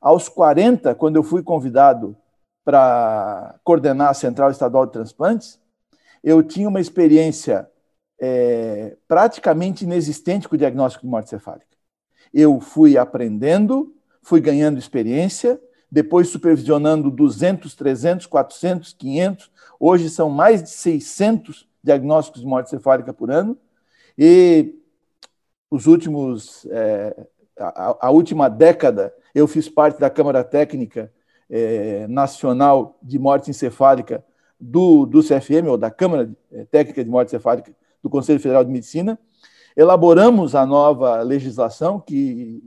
Aos 0.00 0.28
40, 0.28 0.94
quando 0.94 1.16
eu 1.16 1.22
fui 1.22 1.42
convidado 1.42 2.16
para 2.64 3.58
coordenar 3.62 4.10
a 4.10 4.14
Central 4.14 4.50
Estadual 4.50 4.86
de 4.86 4.92
Transplantes, 4.92 5.60
eu 6.22 6.42
tinha 6.42 6.68
uma 6.68 6.80
experiência 6.80 7.68
é, 8.20 8.96
praticamente 9.08 9.84
inexistente 9.84 10.46
com 10.46 10.54
o 10.54 10.58
diagnóstico 10.58 11.06
de 11.06 11.10
morte 11.10 11.30
cefálica. 11.30 11.66
Eu 12.32 12.60
fui 12.60 12.98
aprendendo, 12.98 13.94
fui 14.22 14.40
ganhando 14.40 14.78
experiência, 14.78 15.58
depois 15.90 16.28
supervisionando 16.28 17.10
200, 17.10 17.74
300, 17.74 18.26
400, 18.26 18.92
500, 18.92 19.50
hoje 19.80 20.10
são 20.10 20.28
mais 20.28 20.62
de 20.62 20.70
600 20.70 21.66
diagnósticos 21.82 22.42
de 22.42 22.46
morte 22.46 22.68
cefálica 22.68 23.12
por 23.12 23.30
ano, 23.30 23.56
e 24.16 24.74
os 25.70 25.86
últimos, 25.86 26.66
é, 26.70 27.26
a, 27.58 28.06
a, 28.06 28.10
última 28.10 28.48
década, 28.50 29.14
eu 29.34 29.48
fiz 29.48 29.68
parte 29.68 29.98
da 29.98 30.10
Câmara 30.10 30.44
Técnica 30.44 31.10
é, 31.48 32.06
Nacional 32.06 32.98
de 33.02 33.18
Morte 33.18 33.50
Encefálica 33.50 34.22
do, 34.60 35.06
do 35.06 35.22
CFM, 35.22 35.68
ou 35.68 35.78
da 35.78 35.90
Câmara 35.90 36.30
é, 36.52 36.64
Técnica 36.66 37.02
de 37.02 37.08
Morte 37.08 37.28
Encefálica 37.28 37.74
do 38.02 38.10
Conselho 38.10 38.40
Federal 38.40 38.64
de 38.64 38.70
Medicina, 38.70 39.18
elaboramos 39.76 40.54
a 40.54 40.66
nova 40.66 41.22
legislação, 41.22 42.00
que, 42.00 42.62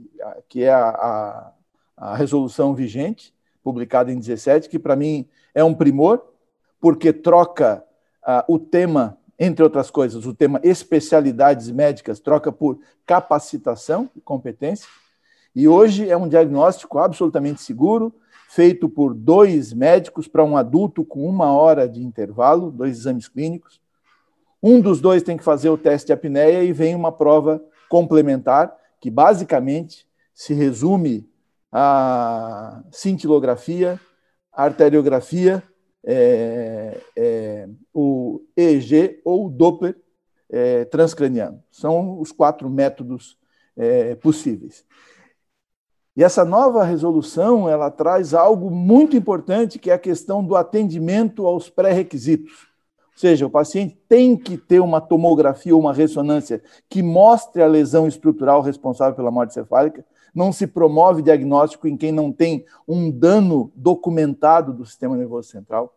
que 0.48 0.64
é 0.64 0.72
a, 0.72 0.88
a, 0.88 1.52
a 1.96 2.16
resolução 2.16 2.74
vigente, 2.74 3.34
publicada 3.62 4.12
em 4.12 4.18
17, 4.18 4.68
que 4.68 4.78
para 4.78 4.96
mim 4.96 5.26
é 5.54 5.64
um 5.64 5.74
primor, 5.74 6.22
porque 6.80 7.12
troca 7.12 7.84
o 8.48 8.58
tema, 8.58 9.18
entre 9.38 9.62
outras 9.62 9.90
coisas, 9.90 10.26
o 10.26 10.34
tema 10.34 10.60
especialidades 10.62 11.70
médicas, 11.70 12.20
troca 12.20 12.50
por 12.50 12.78
capacitação 13.06 14.08
e 14.16 14.20
competência. 14.20 14.88
E 15.54 15.68
hoje 15.68 16.08
é 16.08 16.16
um 16.16 16.28
diagnóstico 16.28 16.98
absolutamente 16.98 17.62
seguro, 17.62 18.14
feito 18.48 18.88
por 18.88 19.14
dois 19.14 19.72
médicos 19.72 20.26
para 20.28 20.44
um 20.44 20.56
adulto 20.56 21.04
com 21.04 21.28
uma 21.28 21.52
hora 21.52 21.88
de 21.88 22.02
intervalo, 22.02 22.70
dois 22.70 22.98
exames 22.98 23.28
clínicos. 23.28 23.80
Um 24.66 24.80
dos 24.80 24.98
dois 24.98 25.22
tem 25.22 25.36
que 25.36 25.44
fazer 25.44 25.68
o 25.68 25.76
teste 25.76 26.06
de 26.06 26.14
apneia 26.14 26.64
e 26.64 26.72
vem 26.72 26.94
uma 26.94 27.12
prova 27.12 27.62
complementar, 27.86 28.74
que 28.98 29.10
basicamente 29.10 30.08
se 30.34 30.54
resume 30.54 31.28
a 31.70 32.82
cintilografia, 32.90 34.00
arteriografia, 34.50 35.62
é, 36.02 36.98
é, 37.14 37.68
o 37.92 38.40
EEG 38.56 39.20
ou 39.22 39.48
o 39.48 39.50
Doppler 39.50 39.98
é, 40.48 40.86
transcraniano. 40.86 41.62
São 41.70 42.18
os 42.18 42.32
quatro 42.32 42.70
métodos 42.70 43.38
é, 43.76 44.14
possíveis. 44.14 44.82
E 46.16 46.24
essa 46.24 46.42
nova 46.42 46.84
resolução 46.84 47.68
ela 47.68 47.90
traz 47.90 48.32
algo 48.32 48.70
muito 48.70 49.14
importante, 49.14 49.78
que 49.78 49.90
é 49.90 49.94
a 49.94 49.98
questão 49.98 50.42
do 50.42 50.56
atendimento 50.56 51.46
aos 51.46 51.68
pré-requisitos. 51.68 52.72
Ou 53.14 53.20
seja, 53.20 53.46
o 53.46 53.50
paciente 53.50 53.96
tem 54.08 54.36
que 54.36 54.58
ter 54.58 54.80
uma 54.80 55.00
tomografia 55.00 55.72
ou 55.72 55.80
uma 55.80 55.92
ressonância 55.92 56.60
que 56.88 57.00
mostre 57.00 57.62
a 57.62 57.66
lesão 57.66 58.08
estrutural 58.08 58.60
responsável 58.60 59.14
pela 59.14 59.30
morte 59.30 59.54
cefálica. 59.54 60.04
Não 60.34 60.52
se 60.52 60.66
promove 60.66 61.22
diagnóstico 61.22 61.86
em 61.86 61.96
quem 61.96 62.10
não 62.10 62.32
tem 62.32 62.64
um 62.88 63.08
dano 63.08 63.70
documentado 63.76 64.72
do 64.72 64.84
sistema 64.84 65.16
nervoso 65.16 65.48
central. 65.48 65.94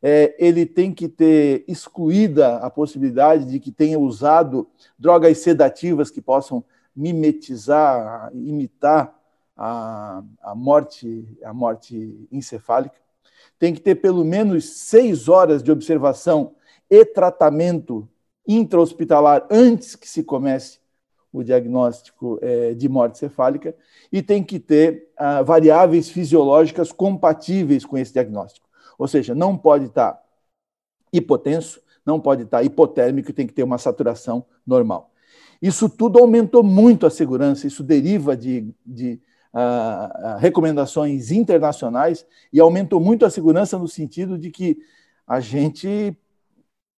É, 0.00 0.36
ele 0.38 0.64
tem 0.64 0.94
que 0.94 1.08
ter 1.08 1.64
excluída 1.66 2.58
a 2.58 2.70
possibilidade 2.70 3.44
de 3.44 3.58
que 3.58 3.72
tenha 3.72 3.98
usado 3.98 4.68
drogas 4.96 5.38
sedativas 5.38 6.10
que 6.10 6.22
possam 6.22 6.64
mimetizar, 6.94 8.30
imitar 8.34 9.12
a, 9.56 10.22
a 10.40 10.54
morte, 10.54 11.26
a 11.44 11.52
morte 11.52 12.28
encefálica 12.30 13.02
tem 13.62 13.72
que 13.72 13.80
ter 13.80 13.94
pelo 13.94 14.24
menos 14.24 14.70
seis 14.70 15.28
horas 15.28 15.62
de 15.62 15.70
observação 15.70 16.56
e 16.90 17.04
tratamento 17.04 18.08
intra-hospitalar 18.44 19.46
antes 19.48 19.94
que 19.94 20.08
se 20.08 20.24
comece 20.24 20.80
o 21.32 21.44
diagnóstico 21.44 22.40
é, 22.42 22.74
de 22.74 22.88
morte 22.88 23.18
cefálica 23.18 23.72
e 24.10 24.20
tem 24.20 24.42
que 24.42 24.58
ter 24.58 25.12
ah, 25.16 25.42
variáveis 25.42 26.08
fisiológicas 26.08 26.90
compatíveis 26.90 27.84
com 27.84 27.96
esse 27.96 28.12
diagnóstico. 28.12 28.68
Ou 28.98 29.06
seja, 29.06 29.32
não 29.32 29.56
pode 29.56 29.84
estar 29.84 30.20
hipotenso, 31.12 31.80
não 32.04 32.18
pode 32.18 32.42
estar 32.42 32.64
hipotérmico 32.64 33.30
e 33.30 33.32
tem 33.32 33.46
que 33.46 33.54
ter 33.54 33.62
uma 33.62 33.78
saturação 33.78 34.44
normal. 34.66 35.12
Isso 35.62 35.88
tudo 35.88 36.18
aumentou 36.18 36.64
muito 36.64 37.06
a 37.06 37.10
segurança, 37.10 37.68
isso 37.68 37.84
deriva 37.84 38.36
de, 38.36 38.74
de 38.84 39.20
recomendações 40.38 41.30
internacionais 41.30 42.26
e 42.52 42.58
aumentou 42.58 42.98
muito 43.00 43.24
a 43.26 43.30
segurança 43.30 43.78
no 43.78 43.88
sentido 43.88 44.38
de 44.38 44.50
que 44.50 44.78
a 45.26 45.40
gente 45.40 46.16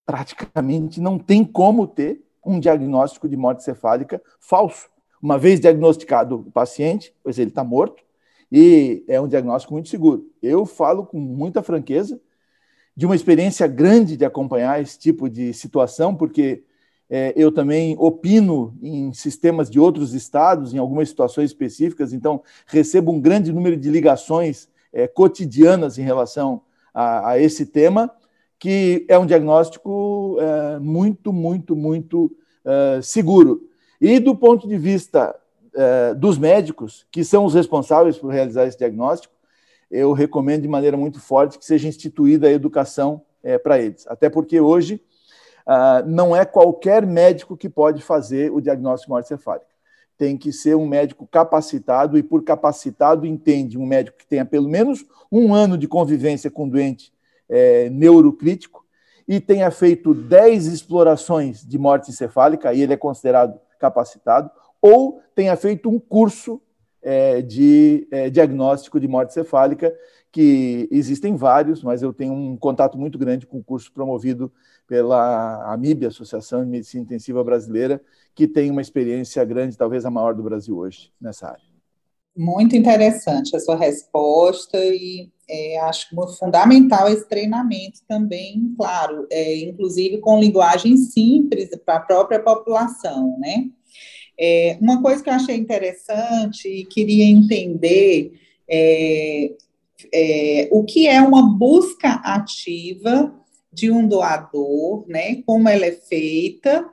praticamente 0.07 1.01
não 1.01 1.19
tem 1.19 1.45
como 1.45 1.87
ter 1.87 2.23
um 2.45 2.61
diagnóstico 2.61 3.29
de 3.29 3.37
morte 3.37 3.63
cefálica 3.63 4.23
falso. 4.39 4.89
Uma 5.21 5.39
vez 5.39 5.59
diagnosticado 5.59 6.37
o 6.37 6.51
paciente, 6.51 7.15
pois 7.23 7.39
ele 7.39 7.49
está 7.49 7.65
morto, 7.65 8.03
e 8.53 9.03
é 9.09 9.21
um 9.21 9.27
diagnóstico 9.27 9.73
muito 9.73 9.89
seguro. 9.89 10.31
Eu 10.43 10.67
falo 10.67 11.07
com 11.07 11.19
muita 11.19 11.63
franqueza 11.63 12.21
de 12.95 13.07
uma 13.07 13.17
experiência 13.17 13.67
grande 13.67 14.17
de 14.17 14.25
acompanhar 14.25 14.81
esse 14.81 14.99
tipo 14.99 15.29
de 15.29 15.53
situação, 15.55 16.15
porque 16.15 16.63
eu 17.37 17.53
também 17.53 17.95
opino 17.99 18.75
em 18.83 19.13
sistemas 19.13 19.71
de 19.71 19.79
outros 19.79 20.15
estados, 20.15 20.75
em 20.75 20.79
algumas 20.79 21.09
situações 21.09 21.51
específicas, 21.51 22.13
então 22.13 22.43
recebo 22.67 23.13
um 23.13 23.21
grande 23.21 23.53
número 23.53 23.77
de 23.77 23.91
ligações 23.91 24.69
é, 24.95 25.09
cotidianas 25.09 25.99
em 25.99 26.03
relação 26.03 26.63
a, 26.95 27.31
a, 27.31 27.39
esse 27.39 27.67
tema, 27.67 28.11
que 28.59 29.05
é 29.09 29.19
um 29.19 29.27
diagnóstico 29.27 30.39
é, 30.41 30.79
muito, 30.79 31.33
muito, 31.33 31.75
muito 31.75 32.35
é, 32.65 33.01
seguro. 33.03 33.69
E 34.01 34.21
do 34.21 34.35
ponto 34.37 34.69
de 34.69 34.79
vista 34.79 35.35
é, 35.75 36.15
dos 36.15 36.39
médicos, 36.39 37.05
que 37.11 37.25
são 37.25 37.45
os 37.45 37.53
responsáveis 37.53 38.17
por 38.17 38.29
realizar 38.29 38.67
esse 38.67 38.79
diagnóstico, 38.79 39.35
eu 39.91 40.13
recomendo 40.13 40.63
de 40.63 40.69
maneira 40.69 40.97
muito 40.97 41.21
forte 41.21 41.59
que 41.59 41.65
seja 41.65 41.89
instituída 41.89 42.47
a 42.47 42.53
educação 42.53 43.23
é, 43.43 43.59
para 43.59 43.81
eles. 43.81 44.07
Até 44.07 44.31
porque 44.31 44.61
hoje 44.61 45.03
Uh, 45.67 46.07
não 46.07 46.37
é 46.37 46.45
qualquer 46.45 47.07
médico 47.07 47.57
que 47.57 47.69
pode 47.69 48.03
fazer 48.03 48.53
o 48.53 48.61
diagnóstico 48.61 49.09
de 49.09 49.13
morte 49.13 49.29
cefálica. 49.29 49.67
Tem 50.17 50.37
que 50.37 50.53
ser 50.53 50.77
um 50.77 50.87
médico 50.87 51.27
capacitado, 51.27 52.19
e 52.19 52.23
por 52.23 52.45
capacitado 52.45 53.27
entende 53.27 53.79
um 53.79 53.87
médico 53.87 54.19
que 54.19 54.27
tenha 54.27 54.45
pelo 54.45 54.69
menos 54.69 55.05
um 55.33 55.55
ano 55.55 55.79
de 55.79 55.89
convivência 55.89 56.51
com 56.51 56.69
doente 56.69 57.13
é, 57.49 57.89
neurocrítico 57.91 58.85
e 59.27 59.41
tenha 59.41 59.71
feito 59.71 60.15
10 60.15 60.67
explorações 60.67 61.65
de 61.65 61.79
morte 61.79 62.11
encefálica, 62.11 62.69
aí 62.69 62.83
ele 62.83 62.93
é 62.93 62.97
considerado 62.97 63.59
capacitado, 63.79 64.51
ou 64.81 65.21
tenha 65.35 65.57
feito 65.57 65.89
um 65.89 65.99
curso 65.99 66.61
é, 67.03 67.43
de 67.43 68.07
é, 68.11 68.31
diagnóstico 68.31 69.01
de 69.01 69.09
morte 69.09 69.33
cefálica, 69.33 69.95
que 70.35 70.89
existem 70.91 71.37
vários, 71.37 71.81
mas 71.85 72.03
eu 72.03 72.13
tenho 72.13 72.33
um 72.33 72.57
contato 72.57 72.99
muito 72.99 73.17
grande 73.17 73.47
com 73.47 73.59
o 73.59 73.63
curso 73.63 73.93
promovido 73.93 74.53
pela 74.85 75.73
AMIB, 75.73 76.07
Associação 76.07 76.65
de 76.65 76.69
Medicina 76.69 77.05
Intensiva 77.05 77.45
Brasileira, 77.45 78.03
que 78.35 78.49
tem 78.49 78.69
uma 78.69 78.81
experiência 78.81 79.45
grande, 79.45 79.79
talvez 79.79 80.05
a 80.05 80.11
maior 80.11 80.35
do 80.35 80.43
Brasil 80.43 80.77
hoje, 80.77 81.13
nessa 81.21 81.51
área. 81.51 81.63
Muito 82.37 82.75
interessante 82.75 83.55
a 83.55 83.61
sua 83.61 83.77
resposta 83.77 84.77
e 84.77 85.31
é, 85.49 85.79
acho 85.83 86.09
fundamental 86.37 87.09
esse 87.09 87.29
treinamento 87.29 88.01
também, 88.09 88.75
claro, 88.77 89.29
é, 89.31 89.57
inclusive 89.59 90.19
com 90.19 90.41
linguagem 90.41 90.97
simples 90.97 91.71
para 91.87 91.99
a 91.99 92.01
própria 92.01 92.41
população, 92.41 93.39
né? 93.39 93.67
É, 94.37 94.77
uma 94.81 95.01
coisa 95.01 95.23
que 95.23 95.31
eu 95.31 95.35
achei 95.35 95.55
interessante 95.55 96.67
e 96.67 96.85
queria 96.87 97.25
entender 97.25 98.33
é, 98.69 99.53
é, 100.13 100.69
o 100.73 100.85
que 100.85 101.07
é 101.07 101.21
uma 101.21 101.57
busca 101.57 102.15
ativa 102.25 103.33
de 103.73 103.91
um 103.91 104.07
doador, 104.07 105.05
né? 105.09 105.43
Como 105.43 105.69
ela 105.69 105.87
é 105.87 105.93
feita 105.93 106.89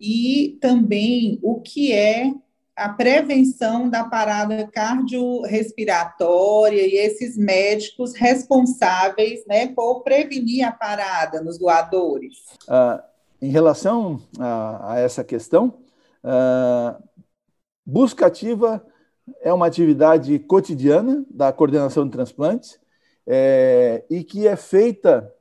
e 0.00 0.58
também 0.60 1.38
o 1.42 1.60
que 1.60 1.92
é 1.92 2.32
a 2.76 2.88
prevenção 2.88 3.88
da 3.88 4.04
parada 4.04 4.66
cardiorrespiratória 4.66 6.84
e 6.84 6.96
esses 6.96 7.36
médicos 7.36 8.14
responsáveis, 8.14 9.46
né, 9.46 9.68
por 9.68 10.02
prevenir 10.02 10.66
a 10.66 10.72
parada 10.72 11.40
nos 11.40 11.56
doadores. 11.56 12.38
Ah, 12.68 13.00
em 13.40 13.48
relação 13.48 14.20
a, 14.40 14.94
a 14.94 14.98
essa 14.98 15.22
questão, 15.22 15.74
ah, 16.24 17.00
busca 17.86 18.26
ativa 18.26 18.84
é 19.40 19.52
uma 19.52 19.66
atividade 19.66 20.38
cotidiana 20.38 21.24
da 21.30 21.52
coordenação 21.52 22.04
de 22.04 22.10
transplantes 22.10 22.78
é, 23.26 24.04
e 24.10 24.22
que 24.22 24.46
é 24.46 24.56
feita 24.56 25.32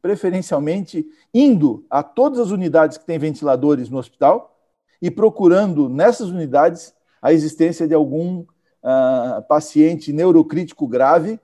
preferencialmente 0.00 1.06
indo 1.32 1.84
a 1.90 2.02
todas 2.02 2.38
as 2.38 2.50
unidades 2.50 2.96
que 2.96 3.06
têm 3.06 3.18
ventiladores 3.18 3.88
no 3.88 3.98
hospital 3.98 4.56
e 5.02 5.10
procurando 5.10 5.88
nessas 5.88 6.28
unidades 6.28 6.94
a 7.20 7.32
existência 7.32 7.88
de 7.88 7.94
algum 7.94 8.40
uh, 8.40 9.42
paciente 9.48 10.12
neurocrítico 10.12 10.86
grave 10.86 11.40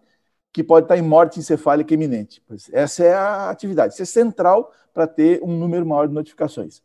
que 0.53 0.63
pode 0.63 0.85
estar 0.85 0.99
em 0.99 1.03
morte 1.03 1.39
encefálica 1.39 1.95
iminente. 1.95 2.43
Essa 2.73 3.05
é 3.05 3.15
a 3.15 3.51
atividade. 3.51 3.95
Isso 3.95 4.03
é 4.03 4.07
central 4.07 4.73
para 4.93 5.07
ter 5.07 5.41
um 5.43 5.57
número 5.57 5.87
maior 5.87 6.07
de 6.07 6.15
notificações. 6.15 6.83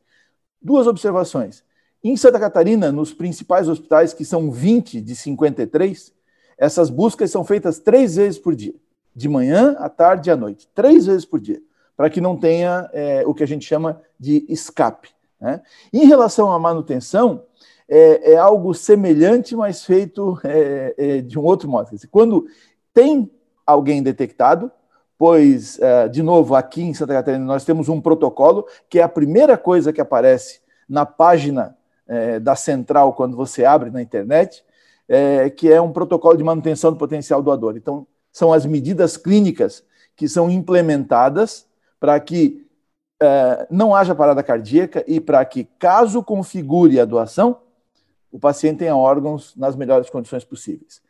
Duas 0.61 0.87
observações. 0.87 1.63
Em 2.07 2.15
Santa 2.15 2.39
Catarina, 2.39 2.91
nos 2.91 3.15
principais 3.15 3.67
hospitais, 3.67 4.13
que 4.13 4.23
são 4.23 4.51
20 4.51 5.01
de 5.01 5.15
53, 5.15 6.13
essas 6.55 6.91
buscas 6.91 7.31
são 7.31 7.43
feitas 7.43 7.79
três 7.79 8.15
vezes 8.17 8.37
por 8.37 8.53
dia, 8.53 8.75
de 9.15 9.27
manhã, 9.27 9.75
à 9.79 9.89
tarde 9.89 10.29
e 10.29 10.31
à 10.31 10.37
noite, 10.37 10.69
três 10.75 11.07
vezes 11.07 11.25
por 11.25 11.39
dia, 11.39 11.59
para 11.97 12.07
que 12.07 12.21
não 12.21 12.37
tenha 12.37 12.87
é, 12.93 13.23
o 13.25 13.33
que 13.33 13.41
a 13.41 13.47
gente 13.47 13.65
chama 13.65 14.03
de 14.19 14.45
escape. 14.47 15.09
Né? 15.41 15.63
Em 15.91 16.05
relação 16.05 16.51
à 16.51 16.59
manutenção, 16.59 17.41
é, 17.89 18.33
é 18.33 18.37
algo 18.37 18.71
semelhante, 18.75 19.55
mas 19.55 19.83
feito 19.83 20.39
é, 20.43 20.93
é 20.95 21.21
de 21.21 21.39
um 21.39 21.43
outro 21.43 21.67
modo. 21.67 21.89
Quando 22.11 22.45
tem 22.93 23.31
alguém 23.65 24.03
detectado, 24.03 24.71
pois, 25.17 25.79
é, 25.79 26.07
de 26.07 26.21
novo, 26.21 26.53
aqui 26.53 26.83
em 26.83 26.93
Santa 26.93 27.13
Catarina, 27.13 27.43
nós 27.43 27.65
temos 27.65 27.89
um 27.89 27.99
protocolo 27.99 28.67
que 28.87 28.99
é 28.99 29.01
a 29.01 29.09
primeira 29.09 29.57
coisa 29.57 29.91
que 29.91 29.99
aparece 29.99 30.59
na 30.87 31.03
página 31.03 31.75
é, 32.07 32.39
da 32.39 32.55
central 32.55 33.13
quando 33.13 33.35
você 33.35 33.65
abre 33.65 33.89
na 33.89 34.01
internet, 34.01 34.63
é, 35.07 35.49
que 35.49 35.71
é 35.71 35.81
um 35.81 35.91
protocolo 35.91 36.37
de 36.37 36.43
manutenção 36.43 36.91
do 36.91 36.97
potencial 36.97 37.41
doador. 37.41 37.75
Então, 37.77 38.07
são 38.31 38.51
as 38.51 38.65
medidas 38.65 39.17
clínicas 39.17 39.83
que 40.15 40.27
são 40.27 40.49
implementadas 40.49 41.67
para 41.99 42.19
que 42.19 42.65
é, 43.21 43.67
não 43.69 43.95
haja 43.95 44.13
parada 44.13 44.43
cardíaca 44.43 45.03
e 45.07 45.19
para 45.19 45.43
que, 45.45 45.63
caso 45.79 46.23
configure 46.23 46.99
a 46.99 47.05
doação, 47.05 47.59
o 48.31 48.39
paciente 48.39 48.79
tenha 48.79 48.95
órgãos 48.95 49.55
nas 49.55 49.75
melhores 49.75 50.09
condições 50.09 50.43
possíveis. 50.43 51.01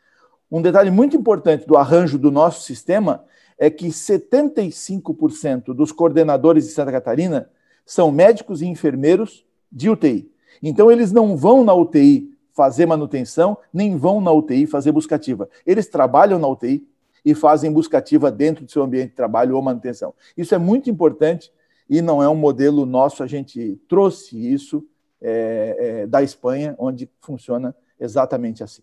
Um 0.50 0.62
detalhe 0.62 0.90
muito 0.90 1.16
importante 1.16 1.66
do 1.66 1.76
arranjo 1.76 2.18
do 2.18 2.30
nosso 2.30 2.62
sistema 2.62 3.24
é 3.58 3.68
que 3.68 3.88
75% 3.88 5.74
dos 5.74 5.90
coordenadores 5.90 6.64
de 6.64 6.70
Santa 6.70 6.92
Catarina 6.92 7.50
são 7.84 8.12
médicos 8.12 8.62
e 8.62 8.66
enfermeiros 8.66 9.44
de 9.72 9.90
UTI. 9.90 10.30
Então, 10.62 10.90
eles 10.90 11.12
não 11.12 11.36
vão 11.36 11.64
na 11.64 11.74
UTI 11.74 12.30
fazer 12.52 12.86
manutenção, 12.86 13.58
nem 13.72 13.96
vão 13.96 14.20
na 14.20 14.32
UTI 14.32 14.66
fazer 14.66 14.90
buscativa. 14.90 15.48
Eles 15.66 15.86
trabalham 15.88 16.38
na 16.38 16.48
UTI 16.48 16.86
e 17.24 17.34
fazem 17.34 17.72
buscativa 17.72 18.30
dentro 18.30 18.64
do 18.64 18.70
seu 18.70 18.82
ambiente 18.82 19.10
de 19.10 19.16
trabalho 19.16 19.56
ou 19.56 19.62
manutenção. 19.62 20.14
Isso 20.36 20.54
é 20.54 20.58
muito 20.58 20.88
importante 20.88 21.52
e 21.88 22.00
não 22.00 22.22
é 22.22 22.28
um 22.28 22.34
modelo 22.34 22.86
nosso, 22.86 23.22
a 23.22 23.26
gente 23.26 23.78
trouxe 23.88 24.36
isso 24.52 24.84
é, 25.20 25.76
é, 25.78 26.06
da 26.06 26.22
Espanha, 26.22 26.74
onde 26.78 27.10
funciona 27.20 27.74
exatamente 27.98 28.62
assim. 28.62 28.82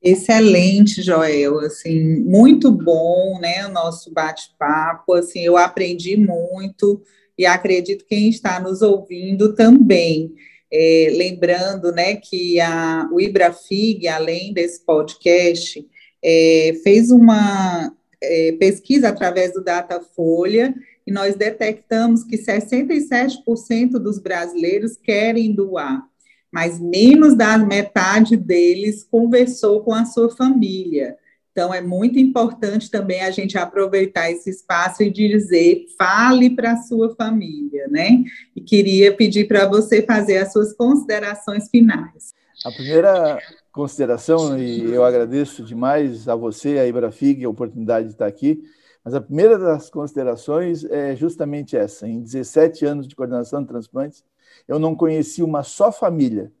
Excelente, 0.00 1.02
Joel, 1.02 1.58
assim, 1.60 2.20
muito 2.20 2.70
bom, 2.70 3.38
né, 3.40 3.66
o 3.66 3.70
nosso 3.70 4.12
bate-papo, 4.12 5.12
assim, 5.14 5.40
eu 5.40 5.56
aprendi 5.56 6.16
muito 6.16 7.02
e 7.36 7.44
acredito 7.44 8.06
quem 8.06 8.28
está 8.28 8.60
nos 8.60 8.80
ouvindo 8.80 9.54
também. 9.54 10.34
É, 10.70 11.08
lembrando, 11.12 11.92
né, 11.92 12.16
que 12.16 12.60
a, 12.60 13.08
o 13.12 13.20
Ibrafig, 13.20 14.06
além 14.06 14.52
desse 14.52 14.84
podcast, 14.84 15.86
é, 16.22 16.78
fez 16.82 17.10
uma 17.10 17.92
é, 18.22 18.52
pesquisa 18.52 19.08
através 19.08 19.52
do 19.52 19.64
Datafolha 19.64 20.74
e 21.06 21.12
nós 21.12 21.36
detectamos 21.36 22.22
que 22.24 22.36
67% 22.36 23.92
dos 23.92 24.18
brasileiros 24.18 24.96
querem 24.96 25.54
doar 25.54 26.06
mas 26.50 26.80
menos 26.80 27.36
da 27.36 27.58
metade 27.58 28.36
deles 28.36 29.04
conversou 29.04 29.82
com 29.82 29.92
a 29.92 30.04
sua 30.04 30.34
família. 30.34 31.16
Então, 31.58 31.74
é 31.74 31.80
muito 31.80 32.20
importante 32.20 32.88
também 32.88 33.20
a 33.20 33.32
gente 33.32 33.58
aproveitar 33.58 34.30
esse 34.30 34.48
espaço 34.48 35.02
e 35.02 35.10
dizer, 35.10 35.86
fale 35.98 36.50
para 36.50 36.74
a 36.74 36.76
sua 36.76 37.12
família, 37.16 37.88
né? 37.88 38.22
E 38.54 38.60
queria 38.60 39.12
pedir 39.12 39.48
para 39.48 39.66
você 39.66 40.00
fazer 40.00 40.38
as 40.38 40.52
suas 40.52 40.72
considerações 40.72 41.68
finais. 41.68 42.32
A 42.64 42.70
primeira 42.70 43.40
consideração, 43.72 44.56
e 44.56 44.84
eu 44.84 45.02
agradeço 45.02 45.64
demais 45.64 46.28
a 46.28 46.36
você, 46.36 46.78
a 46.78 46.86
Ibrafig, 46.86 47.44
a 47.44 47.50
oportunidade 47.50 48.06
de 48.06 48.12
estar 48.12 48.26
aqui, 48.26 48.62
mas 49.04 49.12
a 49.12 49.20
primeira 49.20 49.58
das 49.58 49.90
considerações 49.90 50.84
é 50.84 51.16
justamente 51.16 51.76
essa. 51.76 52.06
Em 52.06 52.20
17 52.20 52.86
anos 52.86 53.08
de 53.08 53.16
coordenação 53.16 53.62
de 53.62 53.66
transplantes, 53.66 54.22
eu 54.68 54.78
não 54.78 54.94
conheci 54.94 55.42
uma 55.42 55.64
só 55.64 55.90
família 55.90 56.52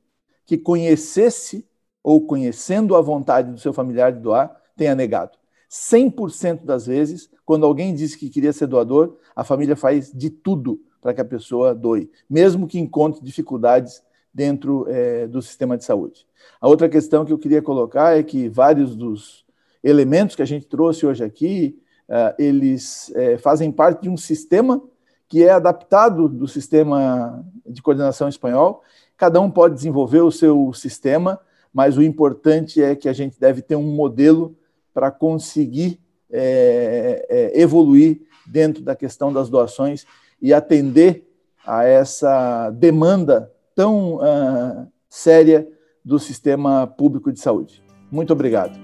que 0.44 0.58
conhecesse 0.58 1.64
ou 2.02 2.26
conhecendo 2.26 2.96
a 2.96 3.00
vontade 3.00 3.52
do 3.52 3.60
seu 3.60 3.72
familiar 3.72 4.12
de 4.12 4.18
doar, 4.18 4.58
tenha 4.78 4.94
negado. 4.94 5.36
100% 5.70 6.64
das 6.64 6.86
vezes, 6.86 7.28
quando 7.44 7.66
alguém 7.66 7.94
diz 7.94 8.16
que 8.16 8.30
queria 8.30 8.52
ser 8.52 8.66
doador, 8.66 9.18
a 9.36 9.44
família 9.44 9.76
faz 9.76 10.10
de 10.10 10.30
tudo 10.30 10.80
para 11.02 11.12
que 11.12 11.20
a 11.20 11.24
pessoa 11.24 11.74
doe, 11.74 12.10
mesmo 12.28 12.66
que 12.66 12.78
encontre 12.78 13.22
dificuldades 13.22 14.02
dentro 14.32 14.86
é, 14.88 15.26
do 15.26 15.42
sistema 15.42 15.76
de 15.76 15.84
saúde. 15.84 16.26
A 16.60 16.68
outra 16.68 16.88
questão 16.88 17.24
que 17.24 17.32
eu 17.32 17.38
queria 17.38 17.60
colocar 17.60 18.16
é 18.16 18.22
que 18.22 18.48
vários 18.48 18.96
dos 18.96 19.44
elementos 19.82 20.34
que 20.34 20.42
a 20.42 20.46
gente 20.46 20.66
trouxe 20.66 21.06
hoje 21.06 21.22
aqui, 21.22 21.78
uh, 22.08 22.34
eles 22.38 23.10
uh, 23.10 23.38
fazem 23.38 23.70
parte 23.70 24.02
de 24.02 24.08
um 24.08 24.16
sistema 24.16 24.82
que 25.28 25.44
é 25.44 25.50
adaptado 25.50 26.28
do 26.28 26.48
sistema 26.48 27.44
de 27.66 27.82
coordenação 27.82 28.28
espanhol. 28.28 28.82
Cada 29.16 29.40
um 29.40 29.50
pode 29.50 29.74
desenvolver 29.74 30.20
o 30.20 30.30
seu 30.30 30.72
sistema, 30.72 31.38
mas 31.72 31.96
o 31.96 32.02
importante 32.02 32.82
é 32.82 32.96
que 32.96 33.08
a 33.08 33.12
gente 33.12 33.38
deve 33.38 33.60
ter 33.60 33.76
um 33.76 33.94
modelo 33.94 34.56
para 34.98 35.12
conseguir 35.12 36.00
é, 36.28 37.24
é, 37.30 37.60
evoluir 37.62 38.20
dentro 38.44 38.82
da 38.82 38.96
questão 38.96 39.32
das 39.32 39.48
doações 39.48 40.04
e 40.42 40.52
atender 40.52 41.24
a 41.64 41.84
essa 41.84 42.68
demanda 42.70 43.48
tão 43.76 44.16
uh, 44.16 44.88
séria 45.08 45.68
do 46.04 46.18
sistema 46.18 46.84
público 46.84 47.30
de 47.30 47.38
saúde. 47.38 47.80
Muito 48.10 48.32
obrigado. 48.32 48.76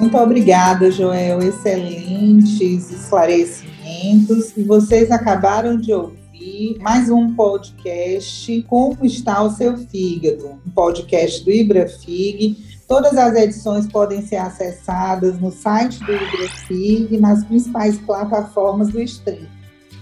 Muito 0.00 0.16
obrigada, 0.16 0.90
Joel. 0.90 1.38
Excelentes 1.38 2.90
esclarecimentos 2.90 4.56
e 4.56 4.64
vocês 4.64 5.12
acabaram 5.12 5.76
de 5.76 5.92
ouvir 5.92 6.76
mais 6.80 7.08
um 7.08 7.36
podcast 7.36 8.62
Como 8.62 9.06
está 9.06 9.44
o 9.44 9.50
seu 9.50 9.76
fígado, 9.76 10.58
um 10.66 10.70
podcast 10.70 11.44
do 11.44 11.52
IbraFig. 11.52 12.69
Todas 12.90 13.16
as 13.16 13.36
edições 13.36 13.86
podem 13.86 14.20
ser 14.20 14.38
acessadas 14.38 15.38
no 15.38 15.52
site 15.52 16.00
do 16.00 16.12
IbraFig 16.12 17.14
e 17.14 17.20
nas 17.20 17.44
principais 17.44 17.96
plataformas 17.98 18.88
do 18.88 19.00
stream. 19.00 19.46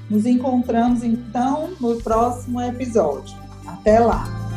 Nos 0.09 0.25
encontramos 0.25 1.03
então 1.03 1.69
no 1.79 2.01
próximo 2.01 2.59
episódio. 2.63 3.37
Até 3.67 4.01
lá! 4.01 4.48